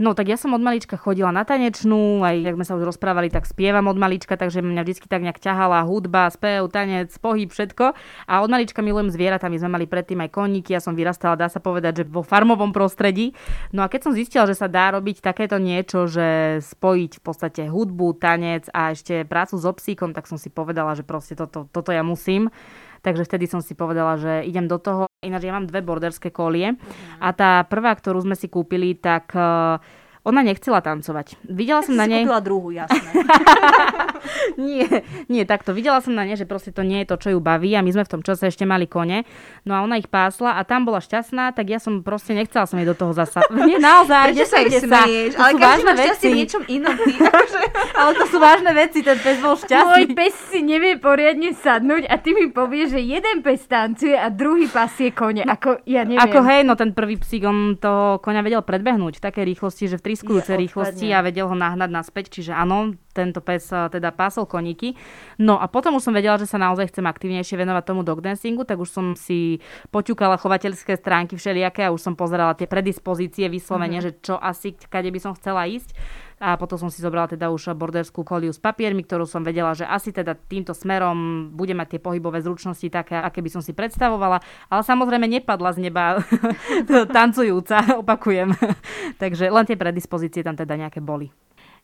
No 0.00 0.16
tak 0.16 0.32
ja 0.32 0.40
som 0.40 0.56
od 0.56 0.64
malička 0.64 0.96
chodila 0.96 1.28
na 1.28 1.44
tanečnú, 1.44 2.24
aj 2.24 2.40
jak 2.40 2.56
sme 2.56 2.64
sa 2.64 2.72
už 2.80 2.88
rozprávali, 2.88 3.28
tak 3.28 3.44
spievam 3.44 3.84
od 3.84 4.00
malička, 4.00 4.32
takže 4.40 4.64
mňa 4.64 4.80
vždy 4.80 5.04
tak 5.04 5.20
nejak 5.20 5.36
ťahala 5.36 5.84
hudba, 5.84 6.32
spev, 6.32 6.72
tanec, 6.72 7.12
pohyb, 7.20 7.52
všetko. 7.52 7.92
A 8.24 8.40
od 8.40 8.48
malička 8.48 8.80
milujem 8.80 9.12
zvieratá, 9.12 9.52
my 9.52 9.60
sme 9.60 9.76
mali 9.76 9.84
predtým 9.84 10.24
aj 10.24 10.32
koníky, 10.32 10.72
ja 10.72 10.80
som 10.80 10.96
vyrastala, 10.96 11.36
dá 11.36 11.52
sa 11.52 11.60
povedať, 11.60 12.00
že 12.00 12.04
vo 12.08 12.24
farmovom 12.24 12.72
prostredí. 12.72 13.36
No 13.76 13.84
a 13.84 13.92
keď 13.92 14.08
som 14.08 14.16
zistila, 14.16 14.48
že 14.48 14.56
sa 14.56 14.72
dá 14.72 14.88
robiť 14.96 15.20
takéto 15.20 15.60
niečo, 15.60 16.08
že 16.08 16.64
spojiť 16.64 17.20
v 17.20 17.22
podstate 17.22 17.62
hudbu, 17.68 18.16
tanec 18.16 18.72
a 18.72 18.96
ešte 18.96 19.28
prácu 19.28 19.60
so 19.60 19.68
psíkom, 19.76 20.16
tak 20.16 20.24
som 20.24 20.40
si 20.40 20.48
povedala, 20.48 20.96
že 20.96 21.04
proste 21.04 21.36
toto, 21.36 21.68
toto 21.68 21.92
ja 21.92 22.00
musím. 22.00 22.48
Takže 23.04 23.28
vtedy 23.28 23.52
som 23.52 23.60
si 23.60 23.76
povedala, 23.76 24.16
že 24.16 24.48
idem 24.48 24.64
do 24.64 24.80
toho. 24.80 25.09
Ináč 25.20 25.44
ja 25.44 25.52
mám 25.52 25.68
dve 25.68 25.84
borderské 25.84 26.32
kolie. 26.32 26.80
A 27.20 27.28
tá 27.36 27.60
prvá, 27.68 27.92
ktorú 27.92 28.24
sme 28.24 28.32
si 28.32 28.48
kúpili, 28.48 28.96
tak 28.96 29.28
eh, 29.36 29.76
ona 30.20 30.44
nechcela 30.44 30.84
tancovať. 30.84 31.40
Videla 31.48 31.80
som 31.80 31.96
na 31.96 32.04
nej... 32.04 32.28
kúpila 32.28 32.44
druhú, 32.44 32.68
jasné. 32.76 33.00
nie, 34.60 34.84
nie, 35.32 35.48
takto. 35.48 35.72
Videla 35.72 36.04
som 36.04 36.12
na 36.12 36.28
nej, 36.28 36.36
že 36.36 36.44
proste 36.44 36.76
to 36.76 36.84
nie 36.84 37.00
je 37.02 37.08
to, 37.08 37.16
čo 37.16 37.28
ju 37.32 37.38
baví 37.40 37.72
a 37.72 37.80
my 37.80 37.88
sme 37.88 38.04
v 38.04 38.12
tom 38.12 38.20
čase 38.20 38.52
ešte 38.52 38.68
mali 38.68 38.84
kone. 38.84 39.24
No 39.64 39.72
a 39.72 39.80
ona 39.80 39.96
ich 39.96 40.12
pásla 40.12 40.60
a 40.60 40.64
tam 40.68 40.84
bola 40.84 41.00
šťastná, 41.00 41.56
tak 41.56 41.72
ja 41.72 41.80
som 41.80 42.04
proste 42.04 42.36
nechcela 42.36 42.68
som 42.68 42.76
jej 42.76 42.84
do 42.84 42.92
toho 42.92 43.16
zasa... 43.16 43.40
Nie, 43.68 43.80
naozaj, 43.80 44.36
Prečo 44.36 44.44
sa 44.44 44.58
nesmejte 44.60 44.88
sa. 44.92 45.00
To 45.08 45.40
Ale 45.40 45.50
sú 45.52 45.56
vážne 45.56 45.92
veci. 45.96 46.28
niečom 46.36 46.62
inom. 46.68 46.94
Ty, 47.00 47.12
akože, 47.32 47.60
Ale 47.96 48.12
to 48.12 48.24
sú 48.28 48.36
vážne 48.36 48.72
veci, 48.76 48.98
ten 49.00 49.16
pes 49.16 49.38
bol 49.40 49.56
Môj 49.56 49.64
šťastný. 49.64 50.12
pes 50.12 50.34
si 50.52 50.60
nevie 50.60 51.00
poriadne 51.00 51.56
sadnúť 51.56 52.04
a 52.12 52.14
ty 52.20 52.36
mi 52.36 52.52
povieš, 52.52 52.92
že 52.92 53.00
jeden 53.00 53.40
pes 53.40 53.64
tancuje 53.64 54.12
a 54.12 54.28
druhý 54.28 54.68
pasie 54.68 55.16
kone. 55.16 55.48
Ako, 55.48 55.80
ja 55.88 56.04
neviem. 56.04 56.20
Ako 56.20 56.44
hej, 56.44 56.60
no 56.68 56.76
ten 56.76 56.92
prvý 56.92 57.16
psík, 57.16 57.48
on 57.48 57.80
toho 57.80 58.20
koňa 58.20 58.44
vedel 58.44 58.60
predbehnúť 58.60 59.16
v 59.16 59.24
takej 59.24 59.44
rýchlosti, 59.48 59.88
že 59.88 59.96
v 59.96 60.09
triskujúcej 60.10 60.58
Je, 60.58 60.62
rýchlosti 60.66 61.06
a 61.14 61.22
vedel 61.22 61.46
ho 61.46 61.54
nahnať 61.54 61.86
naspäť, 61.86 62.34
čiže 62.34 62.50
áno, 62.50 62.98
tento 63.14 63.38
pes 63.38 63.70
eh, 63.70 63.86
teda 63.86 64.10
pásol 64.10 64.50
koníky. 64.50 64.98
No 65.38 65.54
a 65.62 65.70
potom 65.70 65.94
už 65.94 66.10
som 66.10 66.14
vedela, 66.14 66.34
že 66.34 66.50
sa 66.50 66.58
naozaj 66.58 66.90
chcem 66.90 67.06
aktívnejšie 67.06 67.54
venovať 67.54 67.84
tomu 67.86 68.02
dog 68.02 68.18
dancingu, 68.18 68.66
tak 68.66 68.82
už 68.82 68.90
som 68.90 69.06
si 69.14 69.62
poťukala 69.94 70.34
chovateľské 70.36 70.98
stránky 70.98 71.38
všelijaké 71.38 71.86
a 71.86 71.94
už 71.94 72.02
som 72.02 72.18
pozerala 72.18 72.58
tie 72.58 72.66
predispozície 72.66 73.46
vyslovene, 73.46 73.98
Mhm. 73.98 74.04
že 74.04 74.10
čo 74.18 74.34
asi, 74.34 74.74
kade 74.74 75.14
by 75.14 75.20
som 75.22 75.32
chcela 75.38 75.70
ísť. 75.70 75.94
A 76.40 76.56
potom 76.56 76.80
som 76.80 76.88
si 76.88 77.04
zobrala 77.04 77.28
teda 77.28 77.52
už 77.52 77.76
borderskú 77.76 78.24
koliu 78.24 78.48
s 78.48 78.56
papiermi, 78.56 79.04
ktorú 79.04 79.28
som 79.28 79.44
vedela, 79.44 79.76
že 79.76 79.84
asi 79.84 80.08
teda 80.08 80.32
týmto 80.32 80.72
smerom 80.72 81.52
bude 81.52 81.76
mať 81.76 81.96
tie 81.96 82.00
pohybové 82.00 82.40
zručnosti 82.40 82.88
také, 82.88 83.20
aké 83.20 83.44
by 83.44 83.52
som 83.52 83.60
si 83.60 83.76
predstavovala. 83.76 84.40
Ale 84.72 84.80
samozrejme 84.80 85.28
nepadla 85.28 85.76
z 85.76 85.84
neba 85.84 86.24
tancujúca, 87.16 88.00
opakujem. 88.00 88.56
Takže 89.20 89.52
len 89.52 89.68
tie 89.68 89.76
predispozície 89.76 90.40
tam 90.40 90.56
teda 90.56 90.80
nejaké 90.80 91.04
boli. 91.04 91.28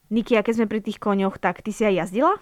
Niki, 0.08 0.38
a 0.38 0.42
keď 0.46 0.64
sme 0.64 0.70
pri 0.72 0.80
tých 0.80 1.02
koňoch, 1.04 1.36
tak 1.36 1.60
ty 1.60 1.74
si 1.74 1.84
aj 1.84 2.08
jazdila? 2.08 2.40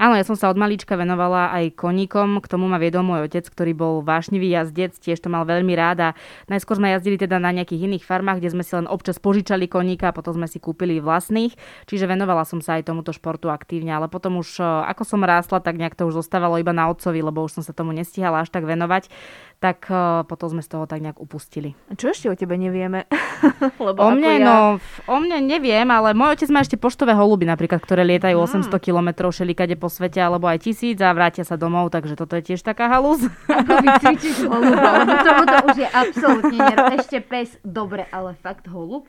Áno, 0.00 0.16
ja 0.16 0.24
som 0.24 0.32
sa 0.32 0.48
od 0.48 0.56
malička 0.56 0.96
venovala 0.96 1.52
aj 1.52 1.76
koníkom, 1.76 2.40
k 2.40 2.48
tomu 2.48 2.64
ma 2.72 2.80
viedol 2.80 3.04
môj 3.04 3.28
otec, 3.28 3.44
ktorý 3.44 3.76
bol 3.76 3.94
vášnivý 4.00 4.48
jazdec, 4.48 4.96
tiež 4.96 5.20
to 5.20 5.28
mal 5.28 5.44
veľmi 5.44 5.76
rád 5.76 5.98
a 6.00 6.08
najskôr 6.48 6.80
sme 6.80 6.88
jazdili 6.96 7.20
teda 7.20 7.36
na 7.36 7.52
nejakých 7.52 7.84
iných 7.84 8.08
farmách, 8.08 8.40
kde 8.40 8.48
sme 8.48 8.64
si 8.64 8.72
len 8.80 8.88
občas 8.88 9.20
požičali 9.20 9.68
koníka 9.68 10.08
a 10.08 10.16
potom 10.16 10.40
sme 10.40 10.48
si 10.48 10.56
kúpili 10.56 11.04
vlastných, 11.04 11.52
čiže 11.84 12.08
venovala 12.08 12.48
som 12.48 12.64
sa 12.64 12.80
aj 12.80 12.88
tomuto 12.88 13.12
športu 13.12 13.52
aktívne, 13.52 13.92
ale 13.92 14.08
potom 14.08 14.40
už 14.40 14.56
e, 14.56 14.64
ako 14.64 15.04
som 15.04 15.20
rástla, 15.20 15.60
tak 15.60 15.76
nejak 15.76 15.92
to 15.92 16.08
už 16.08 16.24
zostávalo 16.24 16.56
iba 16.56 16.72
na 16.72 16.88
otcovi, 16.88 17.20
lebo 17.20 17.44
už 17.44 17.60
som 17.60 17.62
sa 17.62 17.76
tomu 17.76 17.92
nestihala 17.92 18.40
až 18.40 18.48
tak 18.48 18.64
venovať, 18.64 19.12
tak 19.60 19.86
e, 19.86 19.94
potom 20.24 20.48
sme 20.48 20.64
z 20.64 20.72
toho 20.72 20.88
tak 20.88 20.98
nejak 20.98 21.20
upustili. 21.20 21.76
A 21.86 21.94
Čo 21.94 22.10
ešte 22.10 22.26
o 22.26 22.34
tebe 22.34 22.56
nevieme? 22.56 23.04
Lebo 23.76 24.00
O 24.00 24.08
mne, 24.10 24.32
ja... 24.34 24.42
no, 24.42 24.56
o 25.04 25.16
mne 25.20 25.44
neviem, 25.44 25.84
ale 25.84 26.16
môj 26.16 26.34
otec 26.34 26.48
má 26.48 26.64
ešte 26.64 26.74
poštové 26.74 27.12
holuby 27.12 27.44
napríklad, 27.44 27.78
ktoré 27.78 28.00
lietajú 28.02 28.40
800 28.40 28.72
km 28.80 29.28
všelikade 29.28 29.76
po 29.76 29.86
svete, 29.86 30.16
alebo 30.16 30.48
aj 30.48 30.64
tisíc 30.64 30.96
a 30.98 31.12
vrátia 31.12 31.44
sa 31.44 31.60
domov, 31.60 31.92
takže 31.92 32.16
toto 32.16 32.34
je 32.34 32.48
tiež 32.48 32.64
taká 32.64 32.88
halúz. 32.88 33.20
Ako 33.52 33.72
vycvičíš 33.78 34.48
holuba, 34.48 35.04
lebo 35.04 35.12
tomuto 35.20 35.56
už 35.68 35.76
je 35.76 35.88
absolútne 35.88 36.58
ner- 36.58 36.96
Ešte 36.96 37.20
pes, 37.20 37.60
dobre, 37.60 38.08
ale 38.08 38.32
fakt 38.34 38.64
holub? 38.64 39.04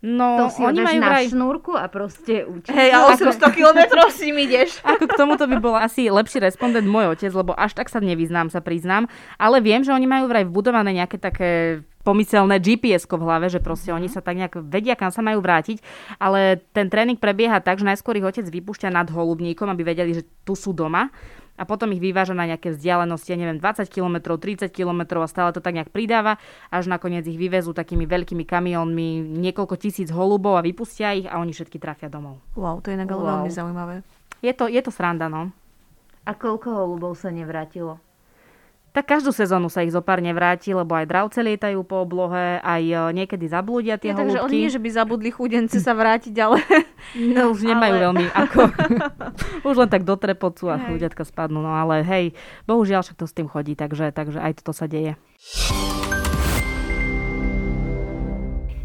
No, 0.00 0.48
To 0.48 0.48
si 0.48 0.64
oni 0.64 0.80
majú 0.80 0.96
na 0.96 1.08
vraj... 1.12 1.28
šnúrku 1.28 1.76
a 1.76 1.84
proste 1.92 2.48
učíš. 2.48 2.72
Hej, 2.72 2.96
a 2.96 3.12
800 3.12 3.36
kilometrov 3.52 4.08
s 4.08 4.24
ním 4.24 4.48
ideš. 4.48 4.80
Ako 4.96 5.04
k 5.04 5.12
tomuto 5.12 5.44
by 5.44 5.56
bol 5.60 5.76
asi 5.76 6.08
lepší 6.08 6.40
respondent 6.40 6.88
môj 6.88 7.12
otec, 7.12 7.28
lebo 7.36 7.52
až 7.52 7.76
tak 7.76 7.92
sa 7.92 8.00
nevyznám, 8.00 8.48
sa 8.48 8.64
priznám. 8.64 9.12
Ale 9.36 9.60
viem, 9.60 9.84
že 9.84 9.92
oni 9.92 10.08
majú 10.08 10.32
vraj 10.32 10.48
vbudované 10.48 10.96
nejaké 10.96 11.20
také 11.20 11.84
pomyselné 12.00 12.56
gps 12.64 13.04
v 13.04 13.20
hlave, 13.20 13.52
že 13.52 13.60
proste 13.60 13.92
oni 13.92 14.08
sa 14.08 14.24
tak 14.24 14.40
nejak 14.40 14.64
vedia, 14.64 14.96
kam 14.96 15.12
sa 15.12 15.20
majú 15.20 15.44
vrátiť, 15.44 15.84
ale 16.16 16.64
ten 16.72 16.88
tréning 16.88 17.20
prebieha 17.20 17.60
tak, 17.60 17.76
že 17.76 17.84
najskôr 17.84 18.16
ich 18.16 18.24
otec 18.24 18.48
vypúšťa 18.48 18.88
nad 18.88 19.04
holubníkom, 19.12 19.68
aby 19.68 19.84
vedeli, 19.84 20.16
že 20.16 20.24
tu 20.48 20.56
sú 20.56 20.72
doma 20.72 21.12
a 21.56 21.62
potom 21.64 21.90
ich 21.90 22.02
vyváža 22.02 22.34
na 22.34 22.44
nejaké 22.44 22.74
vzdialenosti, 22.74 23.30
ja 23.30 23.38
neviem, 23.38 23.58
20 23.58 23.86
km, 23.86 24.36
30 24.36 24.68
km 24.70 25.22
a 25.22 25.28
stále 25.28 25.50
to 25.50 25.62
tak 25.62 25.74
nejak 25.76 25.90
pridáva, 25.90 26.36
až 26.68 26.86
nakoniec 26.86 27.24
ich 27.24 27.36
vyvezú 27.36 27.70
takými 27.72 28.04
veľkými 28.04 28.44
kamiónmi 28.44 29.22
niekoľko 29.40 29.74
tisíc 29.78 30.10
holubov 30.10 30.56
a 30.56 30.64
vypustia 30.64 31.14
ich 31.14 31.26
a 31.30 31.38
oni 31.38 31.54
všetky 31.54 31.78
trafia 31.78 32.10
domov. 32.10 32.40
Wow, 32.54 32.80
to 32.80 32.90
je 32.90 32.98
inak 32.98 33.08
Wow. 33.10 33.46
veľmi 33.46 33.50
zaujímavé. 33.50 33.94
Je 34.40 34.52
to, 34.52 34.66
je 34.66 34.80
to 34.80 34.90
sranda, 34.90 35.28
no. 35.28 35.52
A 36.24 36.32
koľko 36.36 36.72
holubov 36.72 37.16
sa 37.16 37.32
nevrátilo? 37.32 37.96
Tak 38.90 39.06
každú 39.06 39.30
sezónu 39.30 39.70
sa 39.70 39.80
ich 39.80 39.94
zopár 39.94 40.18
nevráti, 40.18 40.74
lebo 40.74 40.92
aj 40.92 41.06
dravce 41.06 41.38
lietajú 41.40 41.86
po 41.86 42.02
oblohe, 42.02 42.58
aj 42.58 42.82
e, 42.82 42.94
niekedy 43.14 43.46
zablúdia 43.46 43.94
tie 43.96 44.10
Ja, 44.10 44.18
takže 44.18 44.42
holúbky. 44.42 44.50
oni 44.50 44.56
nie, 44.60 44.74
že 44.74 44.82
by 44.82 44.90
zabudli 44.90 45.30
chudence 45.30 45.78
sa 45.78 45.94
vrátiť, 45.94 46.34
ale... 46.36 46.58
No 47.16 47.54
už 47.54 47.64
nemajú 47.64 47.94
Ale- 47.96 48.02
veľmi 48.06 48.24
ako... 48.28 48.58
už 49.70 49.74
len 49.78 49.88
tak 49.88 50.02
do 50.02 50.14
trepocu 50.14 50.68
a 50.68 50.76
Hej. 50.76 50.84
chudiatka 50.90 51.22
spadnú. 51.22 51.62
No 51.62 51.72
ale 51.72 52.02
hej, 52.02 52.34
bohužiaľ 52.66 53.02
však 53.02 53.16
to 53.16 53.26
s 53.26 53.32
tým 53.32 53.46
chodí, 53.46 53.72
takže, 53.72 54.10
takže 54.10 54.42
aj 54.42 54.60
toto 54.60 54.74
sa 54.74 54.84
deje. 54.84 55.14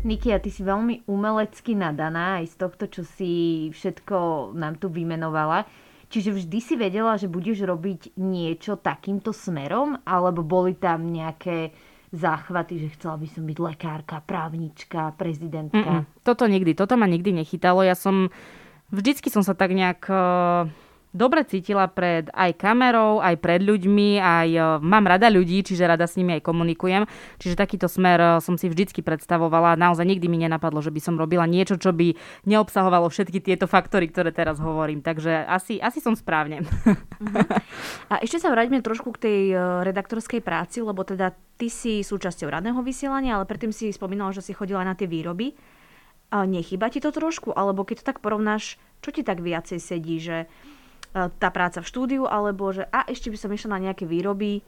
Niki, 0.06 0.30
a 0.30 0.38
ty 0.38 0.54
si 0.54 0.62
veľmi 0.62 1.10
umelecky 1.10 1.74
nadaná 1.74 2.38
aj 2.38 2.54
z 2.54 2.56
tohto, 2.62 2.86
čo 2.86 3.02
si 3.02 3.32
všetko 3.74 4.54
nám 4.54 4.78
tu 4.78 4.86
vymenovala. 4.86 5.66
Čiže 6.06 6.32
vždy 6.32 6.60
si 6.62 6.74
vedela, 6.78 7.18
že 7.18 7.32
budeš 7.32 7.66
robiť 7.66 8.16
niečo 8.22 8.78
takýmto 8.78 9.34
smerom? 9.34 9.98
Alebo 10.06 10.46
boli 10.46 10.78
tam 10.78 11.10
nejaké 11.10 11.74
záchvaty, 12.16 12.80
že 12.80 12.94
chcela 12.96 13.20
by 13.20 13.28
som 13.28 13.44
byť 13.44 13.58
lekárka, 13.60 14.24
právnička, 14.24 15.12
prezidentka? 15.20 16.06
Mm-mm. 16.06 16.24
Toto 16.24 16.48
nikdy, 16.48 16.78
toto 16.78 16.96
ma 16.96 17.10
nikdy 17.10 17.36
nechytalo. 17.36 17.84
Ja 17.84 17.98
som, 17.98 18.32
vždycky 18.94 19.28
som 19.28 19.44
sa 19.44 19.58
tak 19.58 19.76
nejak 19.76 20.08
eh, 20.08 20.70
dobre 21.16 21.48
cítila 21.48 21.88
pred 21.88 22.28
aj 22.36 22.60
kamerou, 22.60 23.24
aj 23.24 23.40
pred 23.40 23.64
ľuďmi, 23.64 24.20
aj 24.20 24.50
eh, 24.52 24.64
mám 24.84 25.08
rada 25.08 25.32
ľudí, 25.32 25.64
čiže 25.64 25.88
rada 25.88 26.04
s 26.04 26.20
nimi 26.20 26.36
aj 26.36 26.44
komunikujem. 26.44 27.08
Čiže 27.40 27.56
takýto 27.56 27.88
smer 27.88 28.20
eh, 28.20 28.32
som 28.44 28.60
si 28.60 28.68
vždycky 28.68 29.00
predstavovala. 29.00 29.80
Naozaj 29.80 30.04
nikdy 30.04 30.28
mi 30.28 30.44
nenapadlo, 30.44 30.84
že 30.84 30.92
by 30.92 31.00
som 31.00 31.16
robila 31.16 31.48
niečo, 31.48 31.80
čo 31.80 31.96
by 31.96 32.14
neobsahovalo 32.44 33.08
všetky 33.08 33.40
tieto 33.40 33.66
faktory, 33.72 34.12
ktoré 34.12 34.36
teraz 34.36 34.60
hovorím. 34.60 35.00
Takže 35.00 35.48
asi, 35.48 35.80
asi 35.80 36.04
som 36.04 36.20
správne. 36.20 36.68
A 38.12 38.20
ešte 38.22 38.42
sa 38.44 38.52
vráťme 38.52 38.84
trošku 38.84 39.16
k 39.16 39.22
tej 39.22 39.42
e, 39.54 39.58
redaktorskej 39.88 40.44
práci, 40.44 40.84
lebo 40.84 41.02
teda 41.08 41.34
ty 41.56 41.72
si 41.72 42.04
súčasťou 42.04 42.52
radného 42.52 42.82
vysielania, 42.84 43.40
ale 43.40 43.48
predtým 43.48 43.72
si 43.72 43.94
spomínala, 43.96 44.36
že 44.36 44.44
si 44.44 44.52
chodila 44.52 44.84
na 44.84 44.98
tie 44.98 45.08
výroby. 45.08 45.56
A 46.34 46.44
nechýba 46.44 46.92
ti 46.92 47.00
to 47.00 47.14
trošku? 47.14 47.54
Alebo 47.54 47.86
keď 47.86 48.02
to 48.02 48.08
tak 48.12 48.20
porovnáš, 48.20 48.82
čo 49.00 49.14
ti 49.14 49.22
tak 49.22 49.40
viacej 49.40 49.80
sedí, 49.80 50.18
že 50.20 50.38
e, 50.44 50.48
tá 51.16 51.48
práca 51.48 51.80
v 51.80 51.88
štúdiu, 51.88 52.24
alebo 52.28 52.76
že 52.76 52.84
a 52.92 53.08
ešte 53.08 53.32
by 53.32 53.38
som 53.40 53.52
išla 53.56 53.80
na 53.80 53.84
nejaké 53.90 54.04
výroby. 54.04 54.60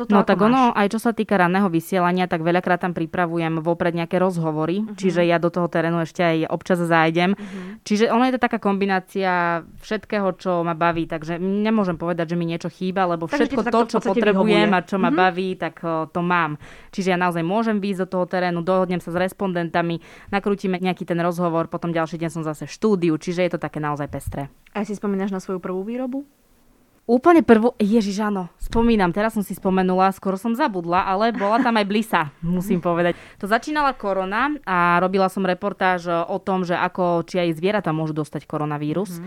Toto 0.00 0.10
No 0.10 0.24
tak 0.24 0.36
máš? 0.36 0.46
ono, 0.46 0.62
aj 0.72 0.88
čo 0.88 0.98
sa 0.98 1.12
týka 1.12 1.36
ranného 1.36 1.68
vysielania, 1.68 2.24
tak 2.24 2.40
veľakrát 2.40 2.80
tam 2.80 2.92
pripravujem 2.92 3.60
vopred 3.60 3.92
nejaké 3.92 4.16
rozhovory, 4.16 4.80
Mhm. 4.80 4.96
čiže 4.96 5.20
ja 5.22 5.36
do 5.36 5.48
toho 5.48 5.66
terénu 5.66 6.00
ešte 6.00 6.20
aj 6.20 6.48
občas 6.48 6.80
zájdem. 6.80 7.36
Čiže 7.82 8.08
ono 8.08 8.24
je 8.24 8.32
to 8.32 8.40
taká 8.40 8.56
kombinácia 8.56 9.32
všetkého, 9.78 10.32
čo 10.34 10.60
ma 10.60 10.72
baví, 10.72 11.04
takže 11.04 11.36
nemôžem 11.36 11.94
povedať, 11.94 12.32
že 12.32 12.36
mi 12.36 12.46
niečo 12.46 12.68
chýba, 12.68 13.04
lebo 13.06 13.26
Takže 13.26 13.44
všetko 13.46 13.62
to 13.66 13.80
čo 13.86 13.98
potrebujem 14.00 14.40
vyhovuje. 14.66 14.72
a 14.72 14.80
čo 14.82 14.96
ma 14.96 15.10
baví, 15.10 15.54
tak 15.54 15.80
o, 15.80 16.06
to 16.06 16.20
mám. 16.20 16.56
Čiže 16.90 17.08
ja 17.10 17.18
naozaj 17.18 17.42
môžem 17.42 17.76
výjsť 17.76 18.00
do 18.00 18.08
toho 18.10 18.24
terénu, 18.26 18.60
dohodnem 18.60 18.98
sa 18.98 19.08
s 19.08 19.20
respondentami, 19.20 20.00
nakrútime 20.28 20.76
nejaký 20.76 21.04
ten 21.04 21.18
rozhovor, 21.18 21.66
potom 21.66 21.90
ďalší 21.90 22.16
deň 22.16 22.30
som 22.30 22.42
zase 22.42 22.64
v 22.64 22.72
štúdiu, 22.72 23.14
čiže 23.14 23.42
je 23.42 23.50
to 23.50 23.58
také 23.58 23.78
naozaj 23.78 24.06
pestré. 24.06 24.48
A 24.70 24.80
si 24.82 24.92
spomínaš 24.92 25.28
na 25.28 25.38
svoju 25.38 25.58
prvú 25.58 25.82
výrobu? 25.82 26.24
Úplne 27.10 27.42
prvú, 27.42 27.74
Ježiš 27.82 28.22
áno, 28.22 28.46
spomínam, 28.62 29.10
teraz 29.10 29.34
som 29.34 29.42
si 29.42 29.50
spomenula, 29.58 30.14
skoro 30.14 30.38
som 30.38 30.54
zabudla, 30.54 31.10
ale 31.10 31.34
bola 31.34 31.58
tam 31.58 31.74
aj 31.74 31.86
blisa, 31.90 32.30
musím 32.38 32.78
povedať. 32.78 33.18
To 33.42 33.50
začínala 33.50 33.98
korona 33.98 34.54
a 34.62 35.02
robila 35.02 35.26
som 35.26 35.42
reportáž 35.42 36.06
o 36.06 36.38
tom, 36.38 36.62
že 36.62 36.78
ako, 36.78 37.26
či 37.26 37.42
aj 37.42 37.58
zvieratá 37.58 37.90
môžu 37.90 38.14
dostať 38.14 38.46
koronavírus. 38.46 39.18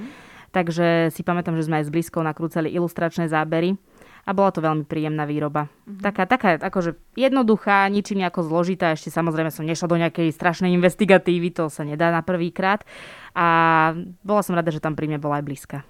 Takže 0.56 1.12
si 1.12 1.28
pamätám, 1.28 1.60
že 1.60 1.68
sme 1.68 1.84
aj 1.84 1.92
s 1.92 1.92
blízkou 1.92 2.24
nakrúcali 2.24 2.72
ilustračné 2.72 3.28
zábery 3.28 3.76
a 4.24 4.32
bola 4.32 4.56
to 4.56 4.64
veľmi 4.64 4.88
príjemná 4.88 5.28
výroba. 5.28 5.68
Taká, 5.84 6.24
taká 6.24 6.56
akože 6.64 6.96
jednoduchá, 7.20 7.92
ničím 7.92 8.24
nejako 8.24 8.48
zložitá, 8.48 8.96
ešte 8.96 9.12
samozrejme 9.12 9.52
som 9.52 9.68
nešla 9.68 9.92
do 9.92 10.00
nejakej 10.00 10.32
strašnej 10.32 10.72
investigatívy, 10.72 11.52
to 11.52 11.68
sa 11.68 11.84
nedá 11.84 12.16
na 12.16 12.24
prvýkrát. 12.24 12.88
A 13.36 13.92
bola 14.24 14.40
som 14.40 14.56
rada, 14.56 14.72
že 14.72 14.80
tam 14.80 14.96
pri 14.96 15.12
mne 15.12 15.20
bola 15.20 15.44
aj 15.44 15.48
blízka. 15.52 15.84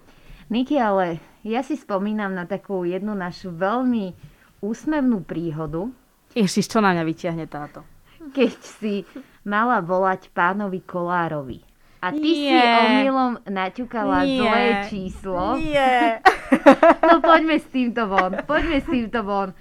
Niki, 0.48 0.76
ale 0.76 1.20
ja 1.44 1.62
si 1.62 1.76
spomínam 1.76 2.32
na 2.32 2.44
takú 2.44 2.84
jednu 2.84 3.14
našu 3.14 3.52
veľmi 3.52 4.16
úsmevnú 4.60 5.24
príhodu, 5.24 5.92
Ježiš, 6.34 6.66
čo 6.66 6.82
na 6.82 6.92
mňa 6.92 7.04
vyťahne 7.06 7.46
táto? 7.46 7.86
keď 8.34 8.56
si 8.80 9.04
mala 9.44 9.78
volať 9.78 10.32
pánovi 10.32 10.82
Kolárovi. 10.82 11.60
A 12.00 12.10
ty 12.10 12.24
si 12.34 12.48
Nie. 12.50 12.80
omylom 12.80 13.44
naťukala 13.46 14.24
Nie. 14.24 14.40
zlé 14.40 14.64
číslo. 14.90 15.60
Nie. 15.60 16.20
No 17.10 17.18
poďme 17.20 17.58
s 17.58 17.66
týmto 17.68 18.06
von, 18.06 18.38
poďme 18.46 18.78
s 18.78 18.86
týmto 18.86 19.26
von. 19.26 19.52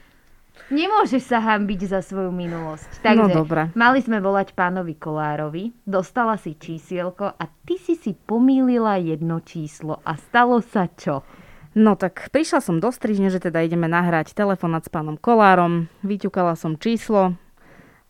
Nemôžeš 0.71 1.27
sa 1.27 1.43
hambiť 1.43 1.91
za 1.91 2.01
svoju 2.01 2.31
minulosť. 2.31 3.03
Takže 3.03 3.19
No 3.19 3.27
dobre. 3.29 3.75
mali 3.75 3.99
sme 3.99 4.23
volať 4.23 4.55
pánovi 4.55 4.95
Kolárovi, 4.95 5.75
dostala 5.83 6.39
si 6.39 6.55
čísielko 6.55 7.35
a 7.35 7.45
ty 7.67 7.77
si 7.77 7.99
si 7.99 8.15
pomýlila 8.15 9.01
jedno 9.03 9.43
číslo. 9.43 9.99
A 10.07 10.15
stalo 10.15 10.63
sa 10.63 10.87
čo? 10.87 11.27
No 11.73 11.97
tak 11.97 12.29
prišla 12.29 12.61
som 12.61 12.85
do 12.85 12.93
strižne, 12.93 13.33
že 13.33 13.41
teda 13.41 13.65
ideme 13.65 13.89
nahrať 13.89 14.37
telefonát 14.37 14.85
s 14.85 14.93
pánom 14.93 15.17
Kolárom, 15.17 15.89
vyťukala 16.05 16.53
som 16.53 16.77
číslo 16.77 17.37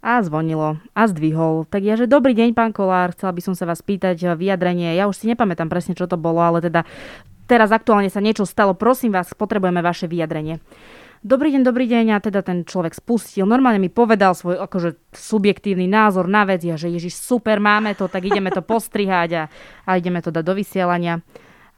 a 0.03 0.19
zvonilo 0.19 0.83
a 0.99 1.03
zdvihol. 1.07 1.71
Tak 1.71 1.79
ja, 1.87 1.95
že 1.95 2.11
dobrý 2.11 2.35
deň, 2.35 2.59
pán 2.59 2.75
Kolár, 2.75 3.15
chcela 3.15 3.31
by 3.31 3.39
som 3.43 3.55
sa 3.55 3.71
vás 3.71 3.79
pýtať 3.87 4.19
eh, 4.19 4.35
vyjadrenie. 4.35 4.99
Ja 4.99 5.07
už 5.07 5.15
si 5.23 5.31
nepamätám 5.31 5.71
presne, 5.71 5.95
čo 5.95 6.11
to 6.11 6.19
bolo, 6.19 6.43
ale 6.43 6.59
teda 6.59 6.83
teraz 7.47 7.71
aktuálne 7.71 8.11
sa 8.11 8.19
niečo 8.19 8.43
stalo. 8.43 8.75
Prosím 8.75 9.15
vás, 9.15 9.31
potrebujeme 9.31 9.79
vaše 9.79 10.11
vyjadrenie. 10.11 10.59
Dobrý 11.23 11.55
deň, 11.55 11.63
dobrý 11.63 11.87
deň. 11.87 12.07
A 12.13 12.19
teda 12.19 12.43
ten 12.43 12.67
človek 12.67 12.99
spustil. 12.99 13.47
Normálne 13.47 13.79
mi 13.79 13.87
povedal 13.87 14.35
svoj 14.35 14.59
akože 14.59 14.99
subjektívny 15.15 15.87
názor 15.87 16.27
na 16.27 16.43
vec. 16.43 16.67
Ja, 16.67 16.75
že 16.75 16.91
Ježiš, 16.91 17.15
super, 17.15 17.63
máme 17.63 17.95
to, 17.95 18.11
tak 18.11 18.27
ideme 18.27 18.51
to 18.51 18.59
postrihať 18.59 19.31
a, 19.39 19.43
a 19.87 19.91
ideme 20.03 20.19
to 20.19 20.35
dať 20.35 20.43
do 20.43 20.55
vysielania. 20.59 21.23